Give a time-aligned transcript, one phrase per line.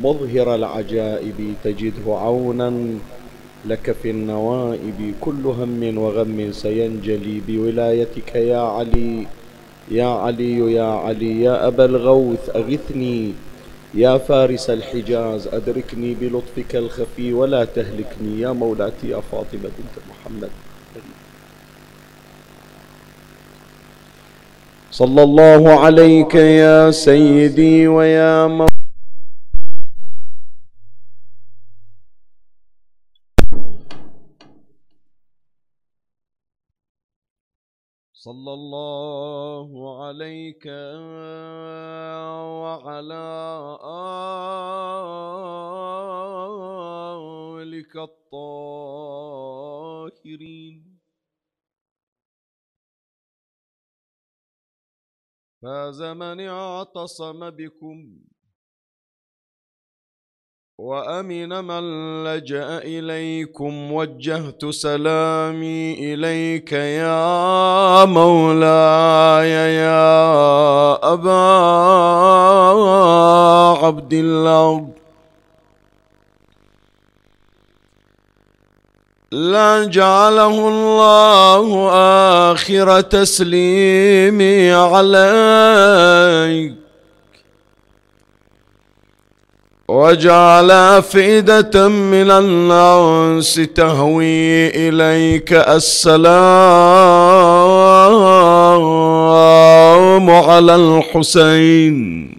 [0.00, 2.72] مظهر العجائب تجده عونا
[3.66, 9.26] لك في النوائب كل هم وغم سينجلي بولايتك يا علي.
[9.90, 13.32] يا علي يا علي يا أبا الغوث أغثني.
[13.94, 18.40] يا فارس الحجاز أدركني بلطفك الخفي ولا تهلكني.
[18.40, 20.50] يا مولاتي يا فاطمة بنت محمد.
[24.90, 28.81] صلى الله عليك يا سيدي ويا مولاي.
[38.22, 39.70] صلى الله
[40.04, 40.66] عليك
[42.62, 43.26] وعلى
[47.58, 49.22] آلك الطاهرين.
[55.62, 58.31] فاز من اعتصم بكم
[60.82, 61.84] وأمن من
[62.24, 71.42] لجأ إليكم وجهت سلامي إليك يا مولاي يا أبا
[73.86, 74.88] عبد الله.
[79.32, 81.90] لا جعله الله
[82.52, 86.81] آخر تسليمي عليك.
[89.92, 96.22] وجعل أفئدة من الناس تهوي إليك السلام
[100.30, 102.32] على الحسين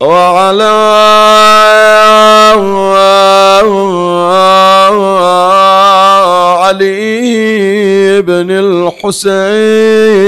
[0.00, 0.78] وعلى
[6.62, 8.50] علي بن
[9.04, 10.18] الحسين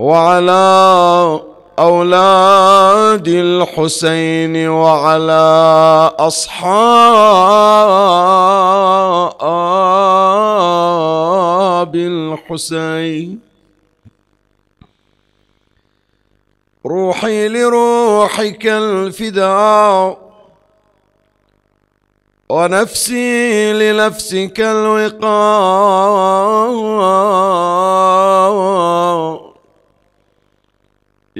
[0.00, 1.40] وعلى
[1.78, 5.44] أولاد الحسين وعلى
[6.18, 6.74] أصحاب
[11.94, 13.40] الحسين.
[16.86, 20.18] روحي لروحك الفداء
[22.48, 25.20] ونفسي لنفسك الوقاء.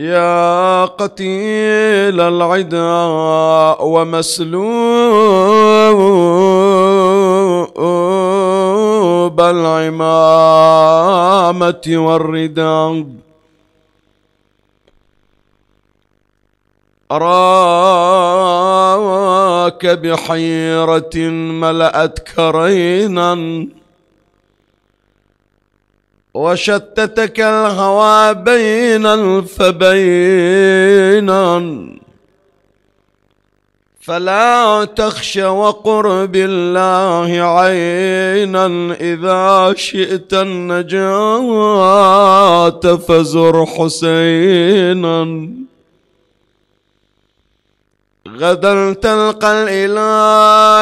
[0.00, 3.04] يا قتيل العدا
[3.80, 4.60] ومسلوب
[9.40, 10.40] العمامة
[11.88, 13.04] والرداء.
[17.12, 18.56] أراك
[19.86, 21.16] بحيرة
[21.60, 23.34] ملأتك رينا
[26.34, 30.80] وشتتك الهوى بينا فبينا
[34.00, 41.60] فلا تخش وقر بالله عينا إذا شئت النجاة
[42.80, 45.48] فزر حسينا.
[48.28, 50.80] غدا تلقى الإله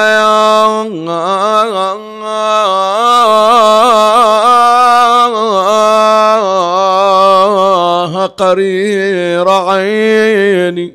[8.16, 10.94] قرير عيني.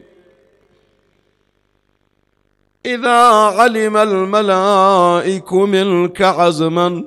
[2.86, 3.20] إذا
[3.58, 7.04] علم الملائك منك عزما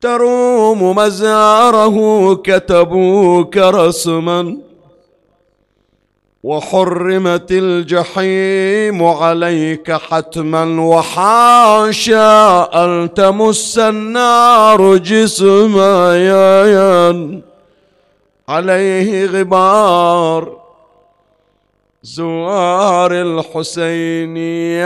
[0.00, 4.56] تروم مزاره كتبوك رسما.
[6.42, 16.16] وحرمت الجحيم عليك حتما وحاشا أن تمس النار جسما.
[18.50, 20.60] عليه غبار.
[22.02, 24.36] زوار الحسين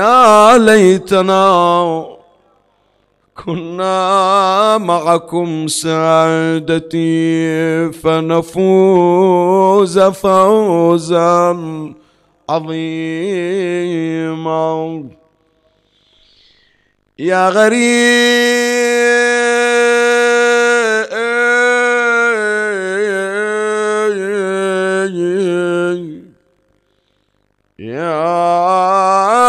[0.00, 2.06] يا ليتنا
[3.44, 7.22] كنا معكم سعادتي
[7.92, 11.56] فنفوز فوزا
[12.50, 13.44] عظيما.
[17.18, 18.84] يا غريب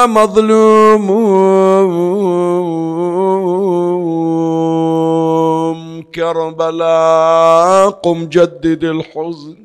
[0.07, 1.07] مظلوم.
[6.15, 9.55] كربلاء قم جدد الحزن.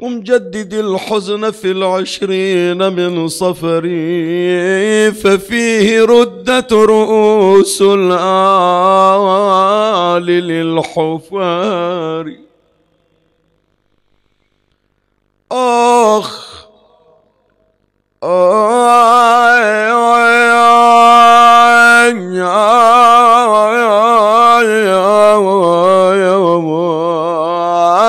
[0.00, 8.16] ومجدد الحزن في العشرين من صفري ففيه ردت رؤوس الآل
[10.26, 12.32] للحفار.
[15.54, 16.44] آخ.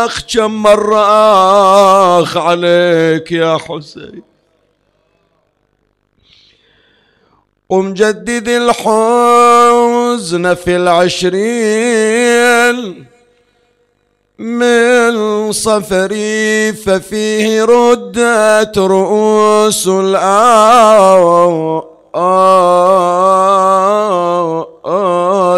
[0.06, 1.01] آخ كم مرة
[2.21, 4.24] آخ عليك يا حسين.
[7.69, 11.95] قم جدد الحزن في العشرين.
[14.40, 20.26] من صفري ففيه ردت رؤوس الآل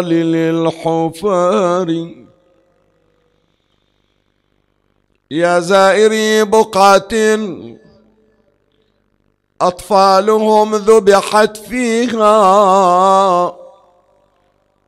[0.08, 2.08] للحفار.
[5.30, 7.08] يا زائري بقعة
[9.60, 13.56] أطفالهم ذبحت فيها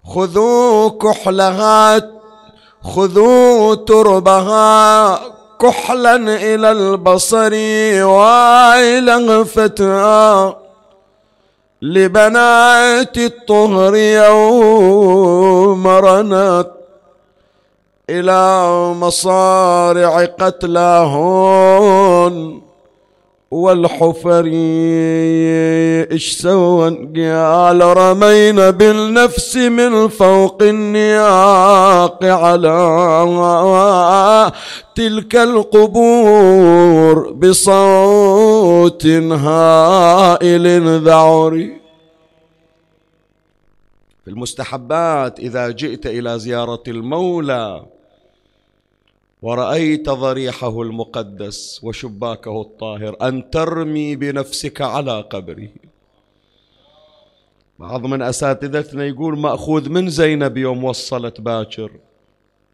[0.05, 2.19] خذوا كحلها
[2.85, 5.21] خذوا تربها
[5.61, 7.53] كحلا إلى البصر
[8.05, 10.53] وإلى فتى
[11.82, 16.71] لبنات الطهر يوم رنت
[18.11, 21.50] إلى مصارع قتلاهن.
[23.50, 24.44] والحفر
[26.12, 32.69] إيش سوى قال رمينا بالنفس من فوق النياق على
[34.94, 40.67] تلك القبور بصوت هائل
[41.05, 41.81] ذعري
[44.25, 47.85] في المستحبات إذا جئت إلى زيارة المولى
[49.43, 55.69] ورأيت ضريحه المقدس وشباكه الطاهر أن ترمي بنفسك على قبره.
[57.79, 61.91] بعض من أساتذتنا يقول مأخوذ من زينب يوم وصلت باكر.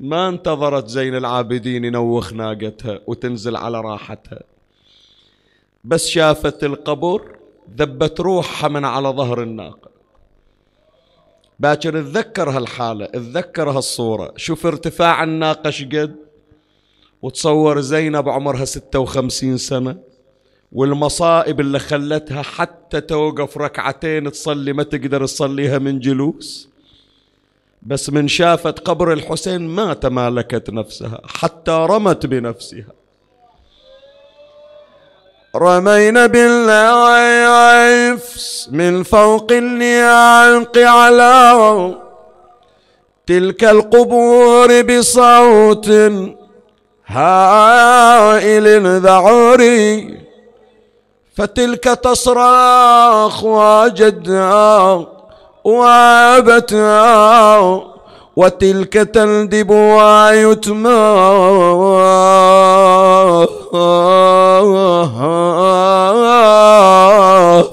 [0.00, 4.40] ما انتظرت زين العابدين ينوخ ناقتها وتنزل على راحتها.
[5.84, 7.36] بس شافت القبر
[7.76, 9.90] ذبت روحها من على ظهر الناقة.
[11.60, 16.16] باكر تذكر هالحالة تذكر هالصورة شوف ارتفاع الناقة شقد.
[17.26, 19.96] وتصور زينب عمرها ستة وخمسين سنة
[20.72, 26.68] والمصائب اللي خلتها حتى توقف ركعتين تصلي ما تقدر تصليها من جلوس.
[27.82, 32.92] بس من شافت قبر الحسين ما تمالكت نفسها حتى رمت بنفسها.
[35.56, 37.48] رمينا بالعيفس
[38.72, 41.94] من فوق النياق على
[43.26, 45.90] تلك القبور بصوت
[47.06, 50.18] هائل ذعوري
[51.36, 55.06] فتلك تصرخ وجدها
[55.64, 57.16] وابتها
[58.36, 60.90] وتلك تندب ويتمى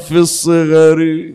[0.07, 1.33] في الصغر.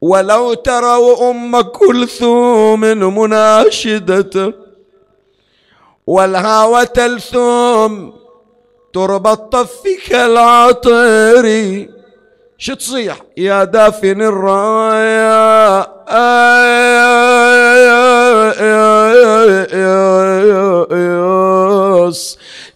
[0.00, 2.80] ولو تروا أم كلثوم
[3.18, 4.54] مناشدة
[6.12, 7.94] والهوى تلثم
[8.92, 11.90] تربط طفك العطري
[12.58, 15.82] شو تصيح؟ يا دافن الراية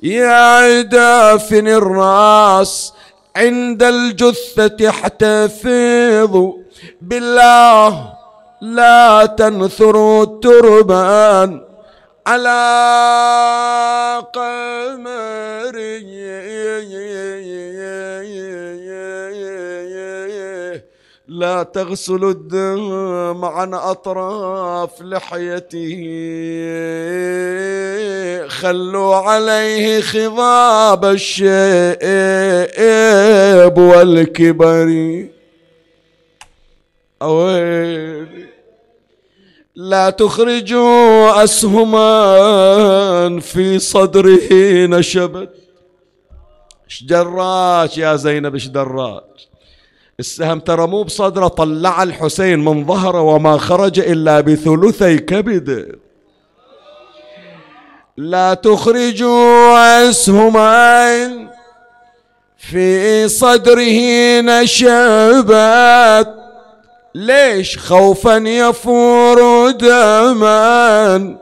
[0.03, 2.93] يا دافن الراس
[3.37, 6.53] عند الجثة احتفظوا
[7.03, 8.13] بالله
[8.61, 11.66] لا تنثروا التربان.
[12.27, 16.07] على قمري
[21.29, 25.99] لا تغسل الدم عن أطراف لحيته.
[28.49, 31.49] خلوا عليه خضاب الشيب
[33.79, 35.27] والكبر.
[37.23, 38.46] أويلي.
[39.77, 44.39] لا تخرجوا أسهما في صدره
[44.87, 45.51] نشبت.
[46.85, 49.49] إيش جراش يا زينب إيش دراش
[50.21, 55.87] السهم ترى مو بصدره طلع الحسين من ظهره وما خرج إلا بثلثي كبده
[58.17, 61.49] لا تخرجوا أسهما
[62.57, 64.01] في صدره
[64.41, 66.46] نشبت.
[67.17, 71.37] ليش خوفا يفور دما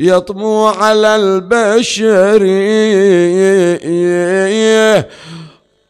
[0.00, 2.42] يطمو على البشر؟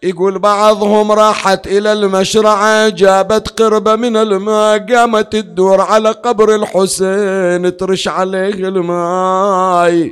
[0.03, 8.09] يقول بعضهم راحت إلى المشرعة جابت قربة من الماء قامت تدور على قبر الحسين ترش
[8.09, 10.11] عليه الماء.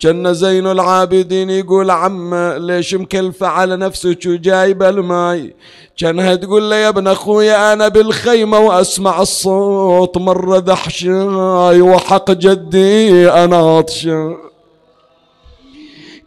[0.00, 5.54] كان زين العابدين يقول عمة ليش مكلفة على نفسك وجايبة الماي؟
[5.98, 13.56] كانها تقول له يا ابن اخويا أنا بالخيمة وأسمع الصوت مرة دحشاي وحق جدي أنا
[13.56, 14.36] عطشان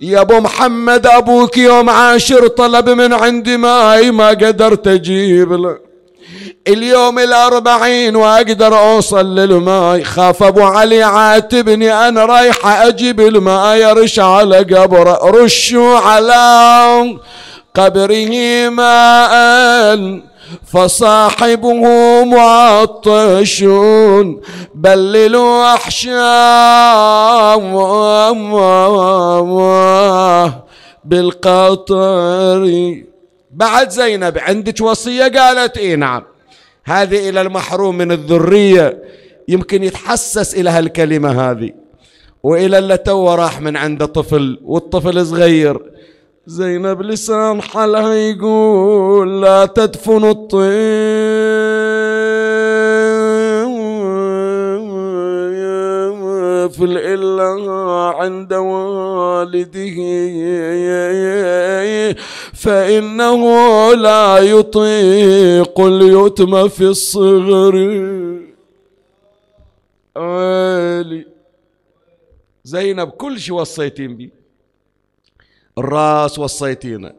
[0.02, 5.93] يا أبو محمد أبوك يوم عاشر طلب من عندي ماي ما قدرت أجيب له.
[6.68, 13.94] اليوم الأربعين وأقدر أوصل للماي خاف أبو علي عاتبني أنا رايحة أجيب الماء.
[13.94, 17.18] رش على قبره رشوا على
[17.76, 20.20] قبره ماء.
[20.74, 21.84] فصاحبه
[22.24, 23.64] معطش
[24.76, 26.44] بللوا أحشام
[31.06, 32.64] بالقطر.
[33.54, 36.24] بعد زينب عندك وصية؟ قالت إيه نعم.
[36.86, 39.04] هذه إلى المحروم من الذرية.
[39.48, 41.70] يمكن يتحسس إلى هالكلمة هذه.
[42.44, 45.80] وإلى اللي تو راح من عنده طفل والطفل صغير.
[46.48, 50.64] زينب لسان حالها يقول لا تدفن الطفل
[56.98, 57.44] إلا
[58.18, 59.96] عند والده.
[62.64, 63.44] فإنه
[63.94, 67.76] لا يطيق اليتم في الصغر.
[70.18, 71.26] آلي
[72.64, 74.32] زينب كل شيء وصيتين بي.
[75.78, 77.16] الراس وصيتينا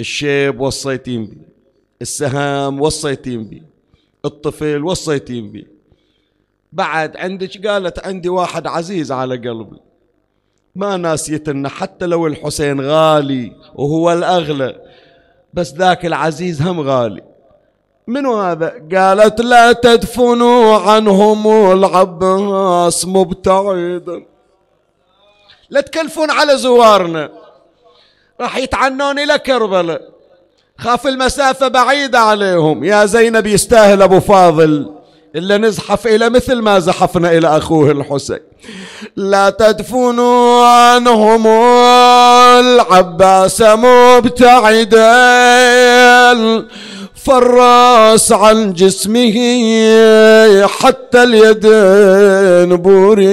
[0.00, 1.38] الشيب وصيتين بي.
[2.02, 3.62] السهام وصيتين بي.
[4.24, 5.66] الطفل وصيتين بي.
[6.72, 9.87] بعد عندك قالت عندي واحد عزيز على قلبي.
[10.76, 14.76] ما ناسيت انه حتى لو الحسين غالي وهو الأغلى
[15.54, 17.22] بس ذاك العزيز هم غالي.
[18.06, 24.24] منو هذا؟ قالت لا تدفنوا عنهم العباس مبتعدا
[25.70, 27.30] لا تكلفون على زوارنا.
[28.40, 30.02] راح يتعنون إلى كربلاء
[30.78, 32.84] خاف المسافة بعيدة عليهم.
[32.84, 34.97] يا زينب يستاهل أبو فاضل.
[35.36, 38.38] إلا نزحف إلى مثل ما زحفنا إلى أخوه الحسين.
[39.16, 41.46] لا تدفنوا عنهم
[42.66, 44.98] العباس مبتعدا
[47.14, 49.36] فالراس عن جسمه
[50.66, 53.28] حتى اليدين بوري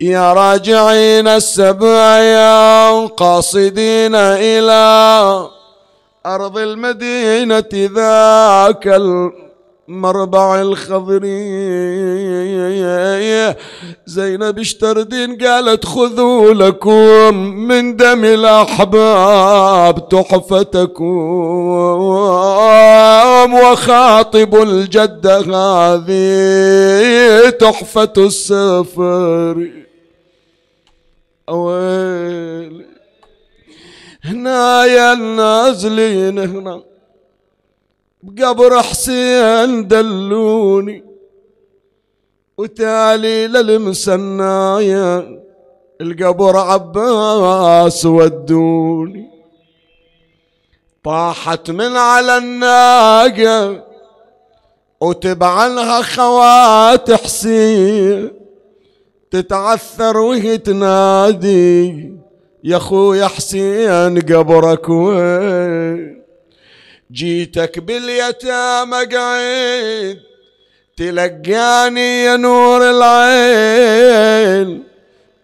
[0.00, 5.57] يا راجعين السبع يا قاصدين إلى
[6.26, 8.86] أرض المدينة ذاك
[9.88, 11.48] المربع الخضري
[14.06, 17.34] زينب اشتردين قالت خذوا لكم
[17.68, 21.04] من دم الأحباب تحفتكم
[23.52, 29.68] وخاطب الجدة هذه تحفة السفر.
[31.48, 32.97] أويلي.
[34.24, 36.82] هنا يا النازلين هنا.
[38.22, 41.04] بقبر حسين دلوني.
[42.58, 45.40] وتالي للمسنايا
[46.00, 49.30] القبر عباس ودوني.
[51.04, 53.84] طاحت من على الناقة.
[55.00, 58.30] وتبعنها خوات حسين.
[59.30, 62.12] تتعثر وهي تنادي.
[62.68, 66.22] يا اخويا حسين قبرك وين؟
[67.12, 70.18] جيتك باليتامى قعيد
[70.96, 74.82] تلقاني يا نور العين.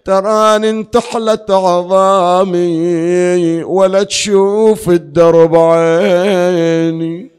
[0.04, 2.84] تراني انتحلت عظامي
[3.64, 7.30] ولا تشوف الدرب عيني.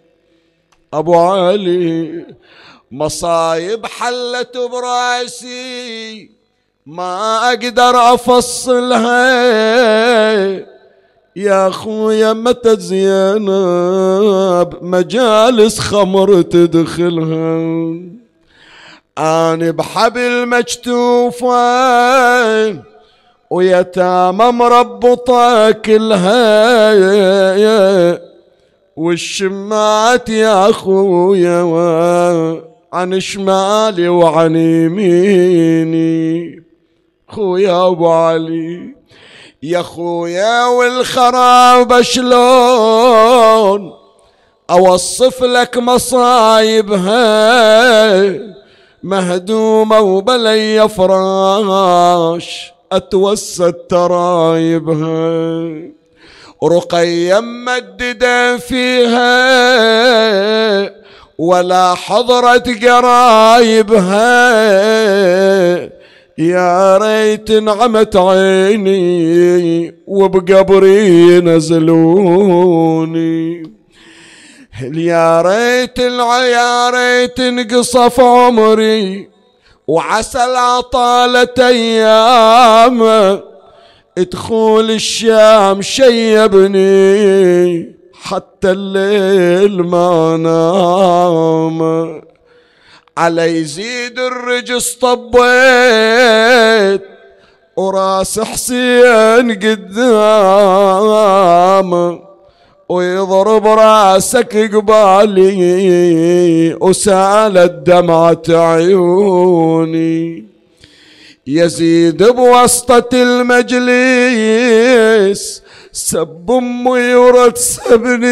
[0.94, 2.26] أبو علي
[2.92, 6.35] مصايب حلت براسي.
[6.86, 9.34] ما أقدر أفصلها.
[11.36, 17.58] يا أخويا متى زينب مجالس خمر تدخلها؟
[19.18, 21.56] آني بحبل مجتوفة
[23.50, 26.94] ويتامى مربطة كلها.
[28.96, 31.62] والشمات يا أخويا
[32.94, 36.65] عن شمالي وعن يميني.
[37.28, 38.96] خويا ابو علي
[39.64, 43.94] يا خويا والخراب شلون؟
[44.70, 47.16] أوصف لك مصايبها
[49.04, 55.36] مهدومة وبلي فراش أتوسد ترايبها.
[56.64, 59.26] رقيا مددا فيها
[61.38, 64.26] ولا حضرت قرايبها.
[66.38, 72.76] يا ريت نعمت عيني وبقبري ينزلوني
[74.94, 79.30] يا ريت يا ريت انقصف عمري
[79.88, 83.04] وعسى العطالة أيام
[84.18, 86.86] ادخول الشام شيبني
[88.14, 91.82] حتى الليل ما نام.
[93.18, 95.42] على يزيد الرجس طبيت
[97.76, 101.02] وراس حسين قدام
[102.90, 105.54] ويضرب راسك قبالي
[106.82, 110.46] وسالت دمعة عيوني.
[111.48, 114.36] يزيد بوسطة المجلس
[115.92, 118.26] سب أمي ورد سبني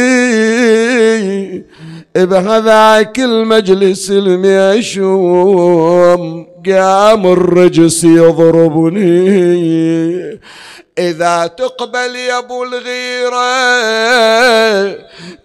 [2.16, 5.44] بهذاك المجلس الميشوم
[6.66, 9.04] قام الرجس يضربني.
[11.00, 13.54] إذا تقبل يا أبو الغيرة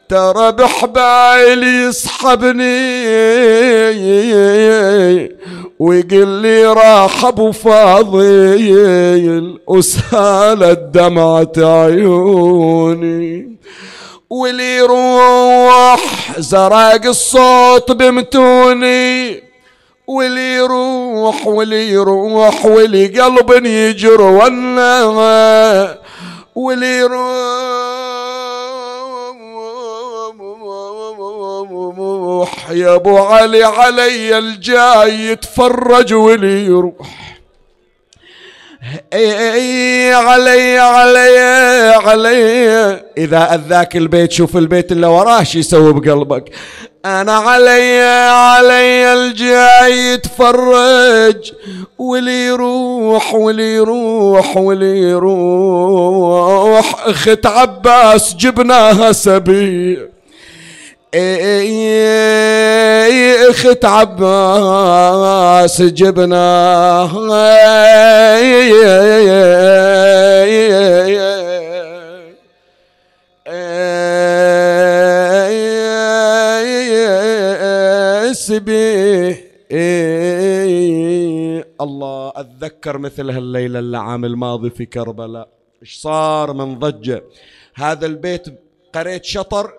[0.08, 3.08] ترى بحبايل يسحبني.
[5.78, 13.58] ويقول لي راح أبو فاضل وسالت دمعة عيوني.
[14.30, 16.00] واللي يروح
[16.38, 19.48] زرق الصوت بمتوني.
[20.06, 25.98] واللي يروح واللي يروح واللي قلب يجر ولا
[26.54, 26.98] واللي
[31.58, 37.38] يروح يا أبو علي علي الجاي يتفرج واللي يروح
[39.12, 41.38] إي إي علي علي
[42.04, 43.07] علي.
[43.18, 46.50] إذا أذاك البيت شوف البيت اللي وراه شو يسوي بقلبك.
[47.04, 51.52] أنا علي علي الجاي يتفرج.
[51.98, 56.94] واللي يروح واللي يروح واللي يروح.
[57.06, 59.98] أخت عباس جبناها سبي
[61.14, 61.90] إي
[63.50, 67.18] أخت عباس جبناها.
[78.32, 79.48] سبيه
[81.80, 85.48] الله أتذكر مثل هالليلة العام الماضي في كربلاء.
[85.82, 87.24] إيش صار من ضجة؟
[87.74, 88.46] هذا البيت
[88.94, 89.72] قريت شطر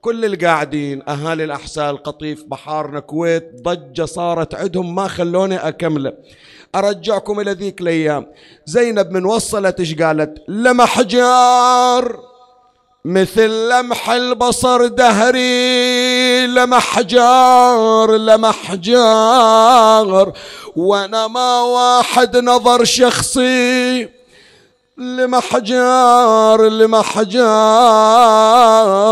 [0.00, 6.12] كل القاعدين أهالي الأحساء القطيف بحارنا كويت ضجة صارت عندهم ما خلوني أكمله.
[6.74, 8.26] أرجعكم إلى ذيك الأيام.
[8.66, 12.31] زينب من وصلت إيش قالت؟ لمح جار
[13.04, 20.32] مثل لمح البصر دهري لمح جار لمح جار.
[20.76, 24.08] وأنا ما واحد نظر شخصي
[24.98, 26.68] لمحجار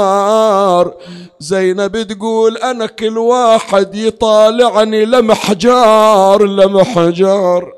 [0.01, 0.95] لمحجار
[1.41, 7.73] زينب تقول أنا كل واحد يطالعني لمحجار لمحجار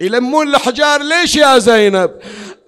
[0.00, 2.10] يلمون الحجار ليش يا زينب؟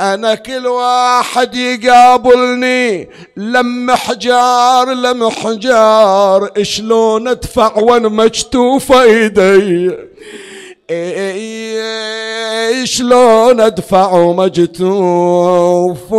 [0.00, 9.90] أنا كل واحد يقابلني لم حجار لم حجار شلون ادفع وأنا مكتوفه ايدي
[12.84, 16.12] شلون ادفع مجتوف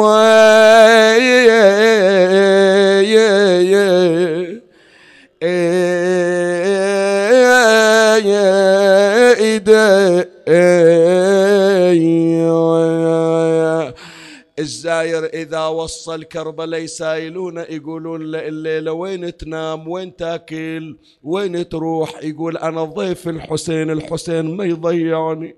[14.60, 22.58] الزاير إذا وصل كربلاء يسايلون يقولون له الليلة وين تنام وين تاكل وين تروح؟ يقول
[22.58, 25.56] أنا ضيف الحسين الحسين ما يضيعني.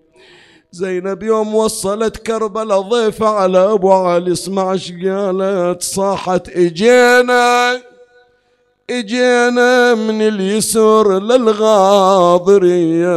[0.72, 5.84] زينب يوم وصلت كربلاء ضيفة على أبو علي اسمع إيش قالت.
[5.84, 7.82] صاحت إجينا
[8.90, 13.16] إجينا من اليسر للغاضرية.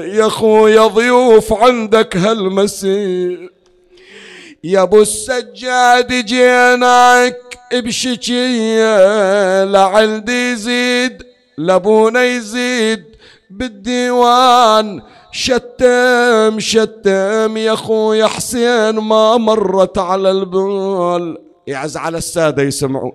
[0.00, 3.59] يا خويا ضيوف عندك هالمسير.
[4.64, 11.22] يا أبو السجاد جيناك بشكية لعندي يزيد
[11.58, 13.04] لابونا يزيد
[13.50, 15.02] بالديوان.
[15.32, 23.12] شتم شتم يا خويا حسين ما مرت على البال يعز على السادة يسمعون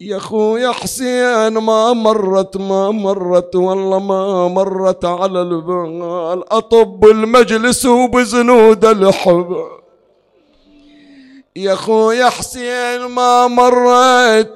[0.00, 8.84] يا خويا حسين ما مرت ما مرت والله ما مرت على البال أطب المجلس وبزنود
[8.84, 9.56] الحب
[11.56, 14.50] يا خويا حسين ما مرت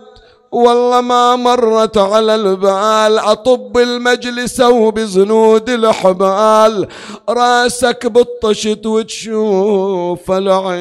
[0.52, 3.18] والله ما مرت على البال.
[3.18, 6.88] أطب المجلس وبزنود الحبال.
[7.28, 10.76] رأسك بالطشت وتشوف العيال.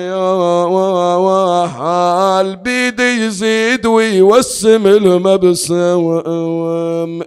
[2.55, 6.21] بيدي يزيد ويوسم المبسم.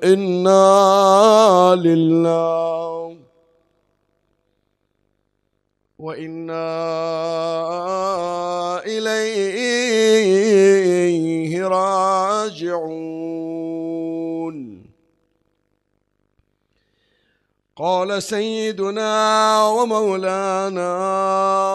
[0.04, 3.21] إنا لله.
[6.02, 6.66] وإنا
[8.86, 10.32] إليه
[11.66, 13.02] راجعون.
[17.76, 19.12] قال سيدنا
[19.68, 20.88] ومولانا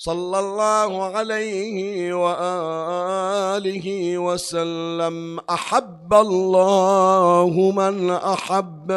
[0.00, 3.86] صلى الله عليه وآله
[4.18, 5.40] وسلم.
[5.40, 8.92] أحب الله من أحب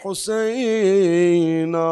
[0.00, 1.86] حسينا.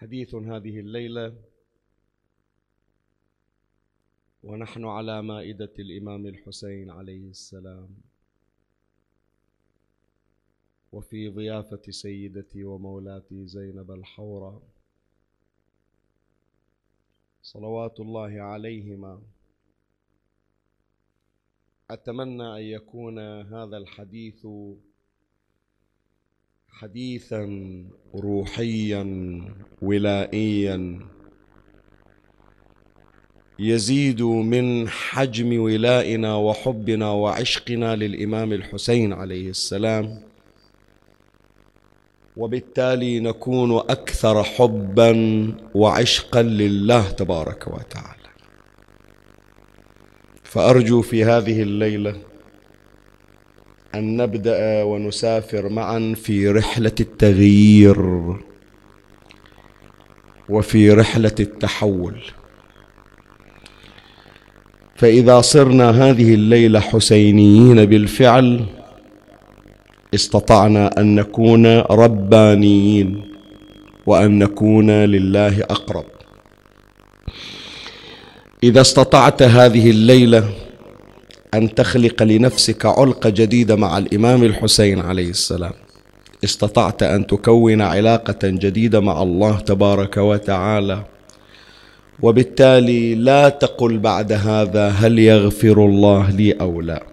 [0.00, 1.34] حديث هذه الليلة.
[4.42, 8.11] ونحن على مائدة الإمام الحسين عليه السلام.
[10.92, 14.62] وفي ضيافة سيدتي ومولاتي زينب الحورة.
[17.42, 19.20] صلوات الله عليهما.
[21.90, 24.46] أتمنى أن يكون هذا الحديث
[26.68, 27.44] حديثا
[28.14, 29.04] روحيا
[29.82, 31.00] ولائيا
[33.58, 40.31] يزيد من حجم ولائنا وحبنا وعشقنا للإمام الحسين عليه السلام.
[42.36, 45.12] وبالتالي نكون أكثر حبا
[45.74, 48.28] وعشقا لله تبارك وتعالى.
[50.42, 52.16] فأرجو في هذه الليلة
[53.94, 58.00] أن نبدأ ونسافر معا في رحلة التغيير
[60.48, 62.20] وفي رحلة التحول.
[64.96, 68.66] فإذا صرنا هذه الليلة حسينيين بالفعل
[70.14, 73.22] استطعنا أن نكون ربانيين
[74.06, 76.04] وأن نكون لله أقرب.
[78.62, 80.48] إذا استطعت هذه الليلة
[81.54, 85.72] أن تخلق لنفسك علقة جديدة مع الإمام الحسين عليه السلام.
[86.44, 91.04] استطعت أن تكون علاقة جديدة مع الله تبارك وتعالى.
[92.22, 97.11] وبالتالي لا تقل بعد هذا هل يغفر الله لي أو لا.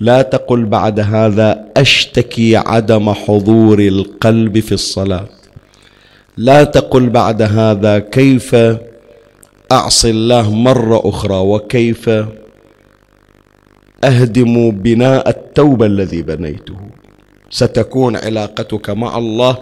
[0.00, 5.28] لا تقل بعد هذا أشتكي عدم حضور القلب في الصلاة.
[6.36, 8.56] لا تقل بعد هذا كيف
[9.72, 12.10] أعصي الله مرة أخرى وكيف
[14.04, 16.76] أهدم بناء التوبة الذي بنيته.
[17.50, 19.58] ستكون علاقتك مع الله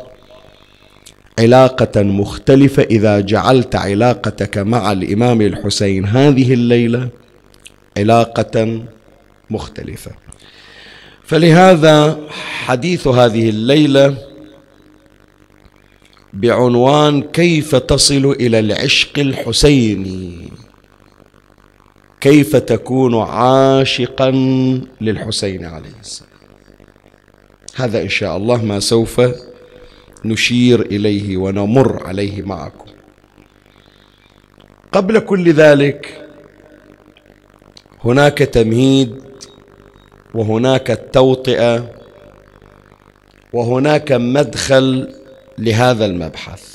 [1.39, 7.09] علاقة مختلفة إذا جعلت علاقتك مع الإمام الحسين هذه الليلة
[7.99, 8.83] علاقة
[9.51, 10.24] مختلفة.
[11.25, 12.21] فلهذا
[12.65, 14.17] حديث هذه الليلة
[16.33, 20.49] بعنوان كيف تصل إلى العشق الحسيني؟
[22.21, 24.31] كيف تكون عاشقا
[25.01, 26.31] للحسين عليه السلام؟
[27.77, 29.21] هذا إن شاء الله ما سوف
[30.25, 32.91] نشير إليه ونمر عليه معكم.
[34.93, 36.27] قبل كل ذلك
[38.05, 39.24] هناك تمهيد
[40.35, 41.91] وهناك التوطئه
[43.53, 45.15] وهناك مدخل
[45.59, 46.75] لهذا المبحث.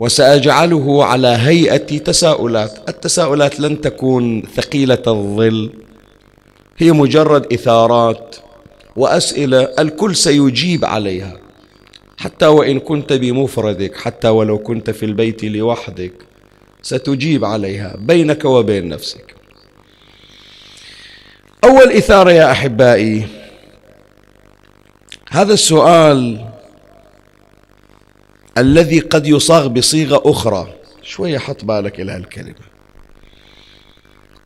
[0.00, 2.88] وسأجعله على هيئة تساؤلات.
[2.88, 5.72] التساؤلات لن تكون ثقيلة الظل.
[6.78, 8.36] هي مجرد إثارات
[8.96, 11.36] وأسئلة الكل سيجيب عليها.
[12.18, 16.12] حتى وإن كنت بمفردك حتى ولو كنت في البيت لوحدك
[16.82, 19.41] ستجيب عليها بينك وبين نفسك.
[21.64, 23.26] أول إثارة يا أحبائي
[25.30, 26.48] هذا السؤال
[28.58, 30.74] الذي قد يصاغ بصيغة أخرى.
[31.02, 32.54] شوية حط بالك إلى هالكلمة.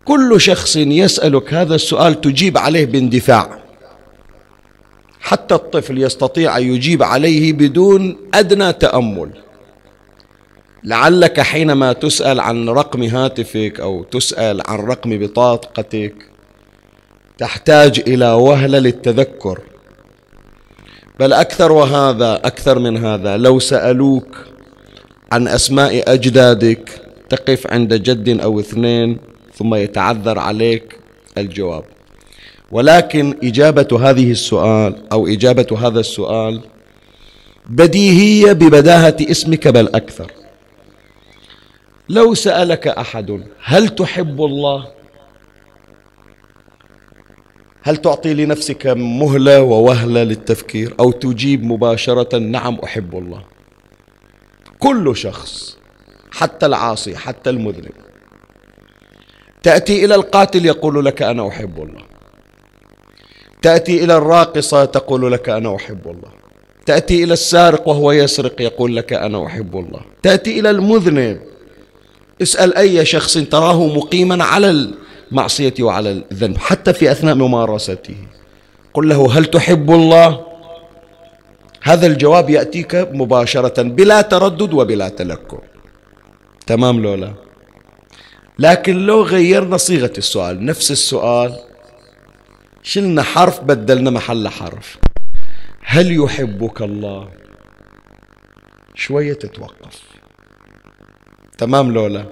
[0.05, 3.59] كل شخص يسألك هذا السؤال تجيب عليه باندفاع.
[5.21, 9.31] حتى الطفل يستطيع أن يجيب عليه بدون أدنى تأمل.
[10.85, 16.15] لعلك حينما تسأل عن رقم هاتفك أو تسأل عن رقم بطاقتك
[17.39, 19.61] تحتاج إلى وهلة للتذكر.
[21.21, 24.37] بل أكثر وهذا أكثر من هذا لو سألوك
[25.33, 26.91] عن أسماء أجدادك
[27.29, 29.19] تقف عند جد أو اثنين
[29.55, 30.99] ثم يتعذر عليك
[31.39, 31.85] الجواب.
[32.73, 36.61] ولكن إجابة هذه السؤال أو إجابة هذا السؤال
[37.67, 40.33] بديهية ببداهة اسمك بل أكثر.
[42.09, 44.96] لو سألك أحد هل تحب الله؟
[47.87, 53.43] هل تعطي لنفسك مهلة ووهلة للتفكير أو تجيب مباشرة نعم أحب الله؟
[54.79, 55.77] كل شخص
[56.33, 57.93] حتى العاصي حتى المذنب
[59.63, 62.03] تأتي إلى القاتل يقول لك أنا أحب الله.
[63.63, 66.31] تأتي إلى الراقصة تقول لك أنا أحب الله.
[66.87, 70.01] تأتي إلى السارق وهو يسرق يقول لك أنا أحب الله.
[70.23, 71.41] تأتي إلى المذنب
[72.43, 74.71] اسأل أي شخص تراه مقيما على
[75.31, 78.17] المعصية وعلى الذنب حتى في أثناء ممارسته.
[78.95, 80.47] قل له هل تحب الله؟
[81.83, 85.59] هذا الجواب يأتيك مباشرة بلا تردد وبلا تلكؤ
[86.67, 87.35] تمام لولا
[88.59, 91.57] لكن لو غيرنا صيغة السؤال نفس السؤال
[92.83, 94.99] شلنا حرف بدلنا محل حرف.
[95.85, 97.29] هل يحبك الله؟
[98.95, 100.03] شوية تتوقف.
[101.59, 102.25] تمام لولا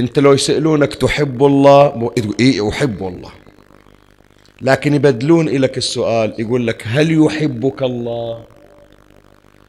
[0.00, 3.30] انت لو يسألونك تحب الله إيه أحب الله.
[4.62, 8.44] لكن يبدلون لك السؤال يقول لك هل يحبك الله؟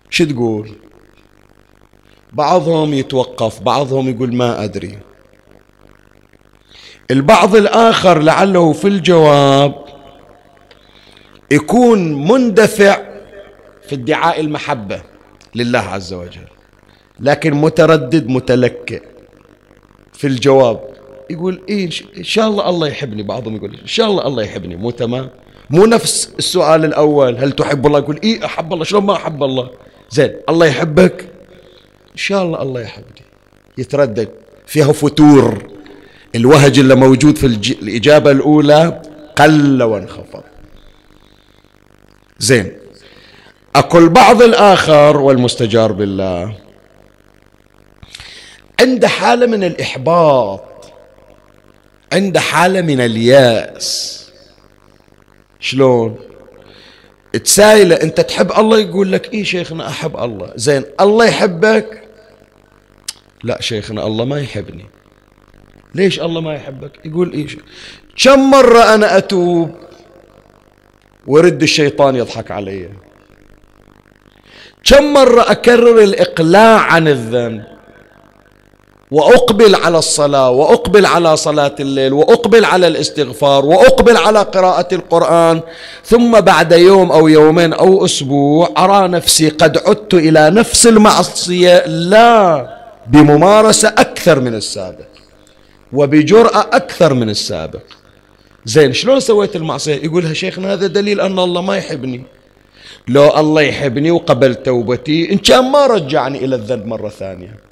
[0.10, 0.72] شو تقول؟
[2.34, 4.98] بعضهم يتوقف بعضهم يقول ما أدري.
[7.12, 9.86] البعض الآخر لعله في الجواب
[11.52, 12.98] يكون مندفع
[13.88, 15.02] في ادعاء المحبة
[15.56, 16.48] لله عز وجل
[17.20, 19.11] لكن متردد متلكئ.
[20.22, 20.80] في الجواب.
[21.30, 24.76] يقول إيه إن شاء الله الله يحبني بعضهم يقول إن شاء الله الله يحبني.
[24.76, 25.30] مو تمام؟
[25.70, 28.86] مو نفس السؤال الأول هل تحب الله؟ يقول إيه أحب الله.
[28.86, 29.70] شلون ما أحب الله؟
[30.10, 31.22] زين الله يحبك؟
[32.12, 33.22] إن شاء الله الله يحبني.
[33.78, 34.30] يتردد.
[34.66, 35.72] فيها فتور.
[36.36, 37.46] الوهج اللي موجود في
[37.82, 39.02] الإجابة الأولى
[39.36, 40.44] قل وانخفض.
[42.40, 42.72] زين.
[43.76, 46.56] أكو البعض الآخر والمستجار بالله.
[48.80, 50.64] عند حالة من الإحباط
[52.14, 54.22] عند حالة من اليأس.
[55.60, 56.20] شلون؟
[57.44, 62.02] تسايله أنت تحب الله يقول لك اي شيخنا أحب الله؟ زين الله يحبك؟
[63.44, 64.86] لا شيخنا الله ما يحبني.
[65.96, 67.58] ليش الله ما يحبك؟ يقول إيش
[68.24, 69.76] كم مرة أنا أتوب
[71.28, 72.90] ورد الشيطان يضحك علي.
[74.84, 77.71] كم مرة أكرر الإقلاع عن الذنب؟
[79.12, 85.62] وأقبل على الصلاة وأقبل على صلاة الليل وأقبل على الاستغفار وأقبل على قراءة القرآن
[86.06, 92.67] ثم بعد يوم أو يومين أو أسبوع أرى نفسي قد عدت إلى نفس المعصية لا
[93.08, 95.06] بممارسة أكثر من السابق
[95.93, 97.82] وبجرأة أكثر من السابق.
[98.65, 102.24] زين شلون سويت المعصية؟ يقولها شيخنا هذا دليل أن الله ما يحبني.
[103.08, 107.71] لو الله يحبني وقبل توبتي إن كان ما رجعني إلى الذنب مرة ثانية.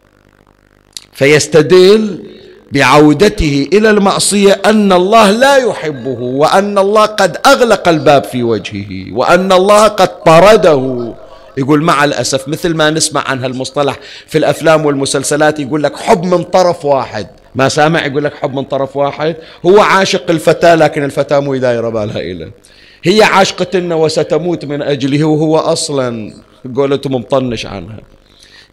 [1.19, 2.23] فيستدل
[2.71, 9.51] بعودته إلى المعصية أن الله لا يحبه وأن الله قد أغلق الباب في وجهه وأن
[9.51, 11.13] الله قد طرده.
[11.57, 16.43] يقول مع الأسف مثل ما نسمع عن هالمصطلح في الأفلام والمسلسلات يقول لك حب من
[16.43, 17.27] طرف واحد.
[17.55, 19.35] ما سامع؟ يقول لك حب من طرف واحد.
[19.65, 22.51] هو عاشق الفتاة لكن الفتاة مو دايره بالها إله
[23.03, 26.33] هي عاشقة وستموت من أجله وهو أصلا.
[26.75, 27.99] قولتهم مطنش عنها.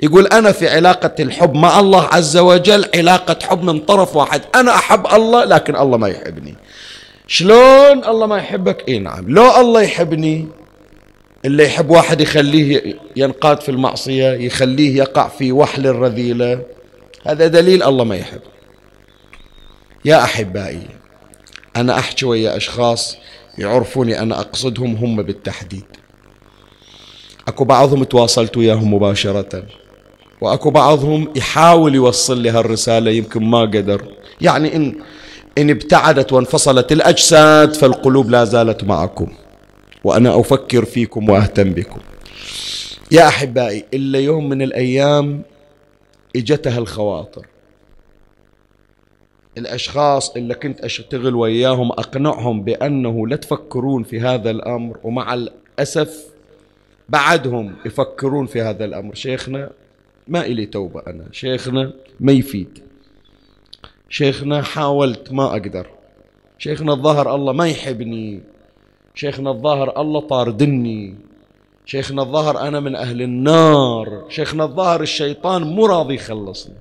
[0.03, 4.43] يقول أنا في علاقة الحب مع الله عز وجل علاقة حب من طرف واحد.
[4.55, 6.55] أنا أحب الله لكن الله ما يحبني.
[7.27, 9.29] شلون الله ما يحبك؟ إي نعم.
[9.29, 10.49] لو الله يحبني
[11.45, 16.63] اللي يحب واحد يخليه ينقاد في المعصية يخليه يقع في وحل الرذيلة
[17.27, 18.41] هذا دليل الله ما يحب.
[20.05, 20.87] يا أحبائي
[21.77, 23.17] أنا أحكي ويا أشخاص
[23.59, 25.85] يعرفوني أنا أقصدهم هم بالتحديد.
[27.49, 29.63] أكو بعضهم تواصلت وياهم مباشرة.
[30.41, 34.05] وأكو بعضهم يحاول يوصل لي هالرساله يمكن ما قدر.
[34.41, 34.95] يعني ان
[35.59, 39.33] إن ابتعدت وانفصلت الأجساد فالقلوب لا زالت معكم.
[40.05, 42.01] وأنا أفكر فيكم وأهتم بكم.
[43.13, 45.43] يا أحبائي إلا يوم من الأيام
[46.37, 47.47] إجتها الخواطر.
[49.59, 56.25] الأشخاص اللي كنت أشتغل وياهم أقنعهم بأنه لا تفكرون في هذا الأمر ومع الأسف
[57.09, 59.15] بعدهم يفكرون في هذا الأمر.
[59.15, 59.71] شيخنا
[60.29, 61.25] ما إلي توبة أنا.
[61.33, 62.79] شيخنا ما يفيد.
[64.09, 65.91] شيخنا حاولت ما أقدر.
[66.59, 68.43] شيخنا الظاهر الله ما يحبني.
[69.15, 71.15] شيخنا الظاهر الله طاردني.
[71.85, 74.25] شيخنا الظاهر أنا من أهل النار.
[74.29, 76.75] شيخنا الظاهر الشيطان مو راضي يخلصني.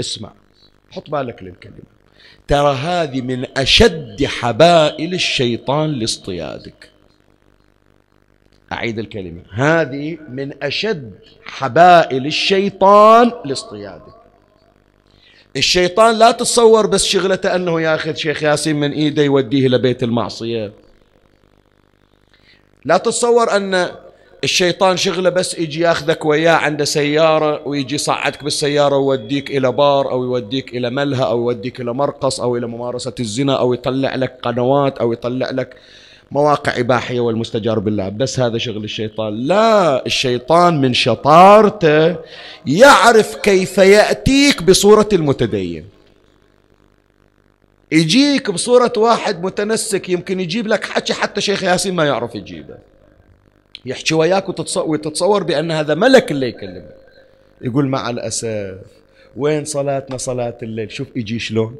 [0.00, 0.32] اسمع
[0.90, 1.90] حط بالك للكلمة.
[2.48, 6.89] ترى هذه من أشد حبائل الشيطان لاصطيادك.
[8.72, 9.42] أعيد الكلمة.
[9.52, 11.12] هذه من أشد
[11.44, 14.20] حبائل الشيطان لاصطيادك
[15.56, 20.72] الشيطان لا تتصور بس شغلته أنه ياخذ شيخ ياسين من إيده يوديه لبيت المعصية.
[22.84, 23.90] لا تتصور أن
[24.44, 30.24] الشيطان شغله بس يجي ياخذك وياه عنده سيارة ويجي يصعدك بالسيارة ويوديك إلى بار أو
[30.24, 34.98] يوديك إلى ملهى أو يوديك إلى مرقص أو إلى ممارسة الزنا أو يطلع لك قنوات
[34.98, 35.76] أو يطلع لك
[36.32, 38.08] مواقع إباحية والمستجار بالله.
[38.08, 39.46] بس هذا شغل الشيطان.
[39.46, 42.16] لا الشيطان من شطارته
[42.66, 45.84] يعرف كيف يأتيك بصورة المتدين.
[47.92, 52.78] يجيك بصورة واحد متنسك يمكن يجيب لك حكي حتى شيخ ياسين ما يعرف يجيبه.
[53.86, 56.96] يحكي وياك وتتصور بأن هذا ملك اللي يكلمك.
[57.62, 58.78] يقول مع الأسف
[59.36, 61.76] وين صلاتنا صلاة الليل؟ شوف يجي شلون؟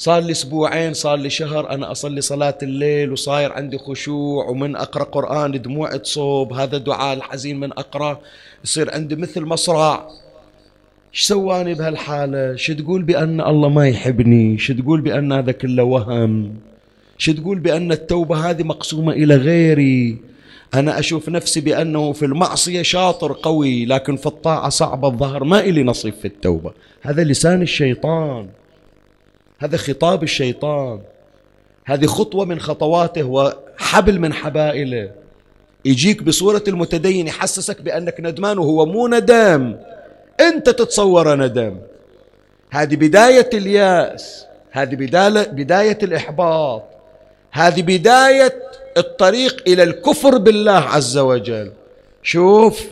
[0.00, 5.04] صار لي أسبوعين صار لي شهر أنا أصلي صلاة الليل وصاير عندي خشوع ومن أقرأ
[5.04, 6.52] قرآن دموع تصوب.
[6.52, 8.20] هذا دعاء الحزين من أقرأ.
[8.64, 10.08] يصير عندي مثل مصرع.
[11.14, 16.54] إيش سواني بهالحالة؟ شو تقول بأن الله ما يحبني؟ شو تقول بأن هذا كله وهم؟
[17.18, 20.18] شو تقول بأن التوبة هذه مقسومة إلى غيري؟
[20.74, 25.82] أنا أشوف نفسي بأنه في المعصية شاطر قوي لكن في الطاعة صعب الظهر ما إلي
[25.82, 26.72] نصيب في التوبة.
[27.02, 28.59] هذا لسان الشيطان.
[29.60, 31.00] هذا خطاب الشيطان.
[31.84, 35.10] هذه خطوة من خطواته وحبل من حبائله.
[35.84, 39.76] يجيك بصورة المتدين يحسسك بأنك ندمان وهو مو ندم.
[40.40, 41.76] أنت تتصور ندم.
[42.70, 44.46] هذه بداية اليأس.
[44.70, 44.94] هذه
[45.52, 46.82] بداية الإحباط.
[47.52, 48.62] هذه بداية
[48.96, 51.72] الطريق إلى الكفر بالله عز وجل.
[52.22, 52.84] شوف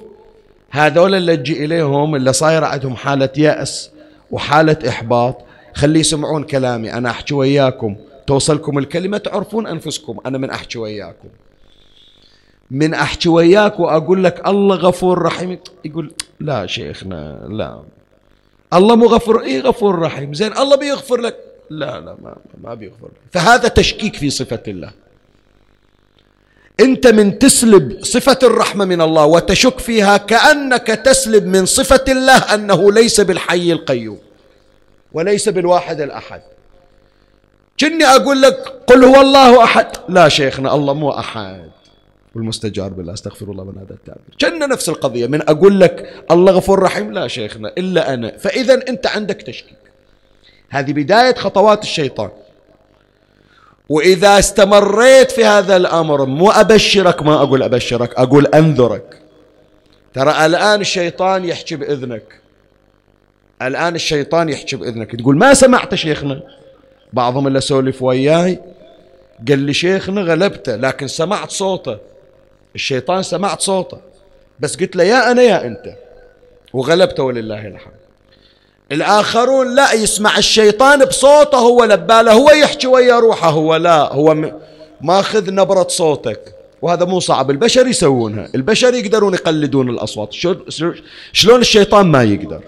[0.70, 3.90] هذول اللي تجي إليهم اللي صاير عندهم حالة يأس
[4.30, 5.47] وحالة إحباط
[5.78, 7.96] خلي يسمعون كلامي أنا أحكي وياكم.
[8.26, 10.18] توصلكم الكلمة تعرفون أنفسكم.
[10.26, 11.28] أنا من أحكي وياكم.
[12.70, 15.58] من أحكي وياك وأقول لك الله غفور رحيم.
[15.84, 17.82] يقول لا شيخنا لا.
[18.74, 20.34] الله مو غفور إيه غفور رحيم.
[20.34, 21.36] زين الله بيغفر لك.
[21.70, 23.20] لا لا ما, ما بيغفر لك.
[23.32, 24.90] فهذا تشكيك في صفة الله.
[26.80, 32.92] أنت من تسلب صفة الرحمة من الله وتشك فيها كأنك تسلب من صفة الله أنه
[32.92, 34.27] ليس بالحي القيوم.
[35.12, 36.42] وليس بالواحد الأحد.
[37.80, 39.86] كني أقول لك قل هو الله أحد.
[40.08, 41.70] لا شيخنا الله مو أحد.
[42.34, 44.34] والمستجار بالله أستغفر الله من هذا التعبير.
[44.40, 48.36] كنا نفس القضية من أقول لك الله غفور رحيم لا شيخنا إلا أنا.
[48.38, 49.78] فإذا أنت عندك تشكيك.
[50.70, 52.30] هذه بداية خطوات الشيطان.
[53.88, 59.18] وإذا استمريت في هذا الأمر مو أبشرك ما أقول أبشرك أقول أنذرك.
[60.14, 62.40] ترى الآن الشيطان يحكي بإذنك.
[63.62, 66.42] الآن الشيطان يحكي بإذنك تقول ما سمعت شيخنا؟
[67.12, 68.58] بعضهم اللي سولف وياي
[69.48, 71.98] قال لي شيخنا غلبته لكن سمعت صوته.
[72.74, 73.98] الشيطان سمعت صوته.
[74.60, 75.96] بس قلت له يا أنا يا أنت.
[76.72, 77.92] وغلبته ولله الحمد.
[78.92, 83.50] الآخرون لا يسمع الشيطان بصوته هو لباله هو يحكي ويا روحه.
[83.50, 84.52] هو لا هو
[85.00, 86.54] ماخذ نبرة صوتك.
[86.82, 88.48] وهذا مو صعب البشر يسوونها.
[88.54, 90.32] البشر يقدرون يقلدون الأصوات.
[91.32, 92.60] شلون الشيطان ما يقدر؟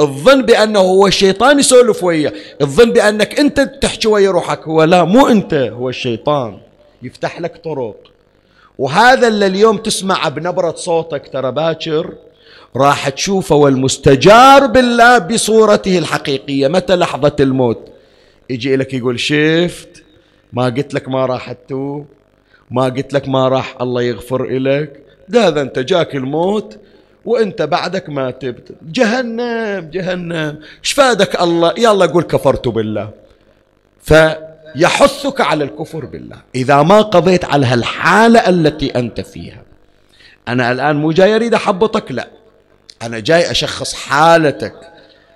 [0.00, 2.32] الظن بأنه هو الشيطان يسولف وياه.
[2.60, 4.62] الظن بأنك أنت تحكي ويا روحك.
[4.62, 6.58] هو لا مو أنت هو الشيطان.
[7.02, 7.96] يفتح لك طرق.
[8.78, 12.14] وهذا اللي اليوم تسمع بنبرة صوتك ترى باكر.
[12.76, 16.68] راح تشوفه والمستجار بالله بصورته الحقيقية.
[16.68, 17.88] متى لحظة الموت؟
[18.50, 20.02] يجي لك يقول شفت؟
[20.52, 22.06] ما قلت لك ما راح تتوب.
[22.70, 26.78] ما قلت لك ما راح الله يغفر لك ده هذا أنت جاك الموت.
[27.26, 28.72] وانت بعدك ما تبت.
[28.82, 30.58] جهنم جهنم.
[30.84, 33.10] إيش فادك الله؟ يلا قول كفرت بالله.
[34.02, 36.36] فيحثك على الكفر بالله.
[36.54, 39.62] إذا ما قضيت على هالحالة التي أنت فيها.
[40.48, 42.28] أنا الآن مو جاي أريد أحبطك لا.
[43.02, 44.74] أنا جاي أشخص حالتك.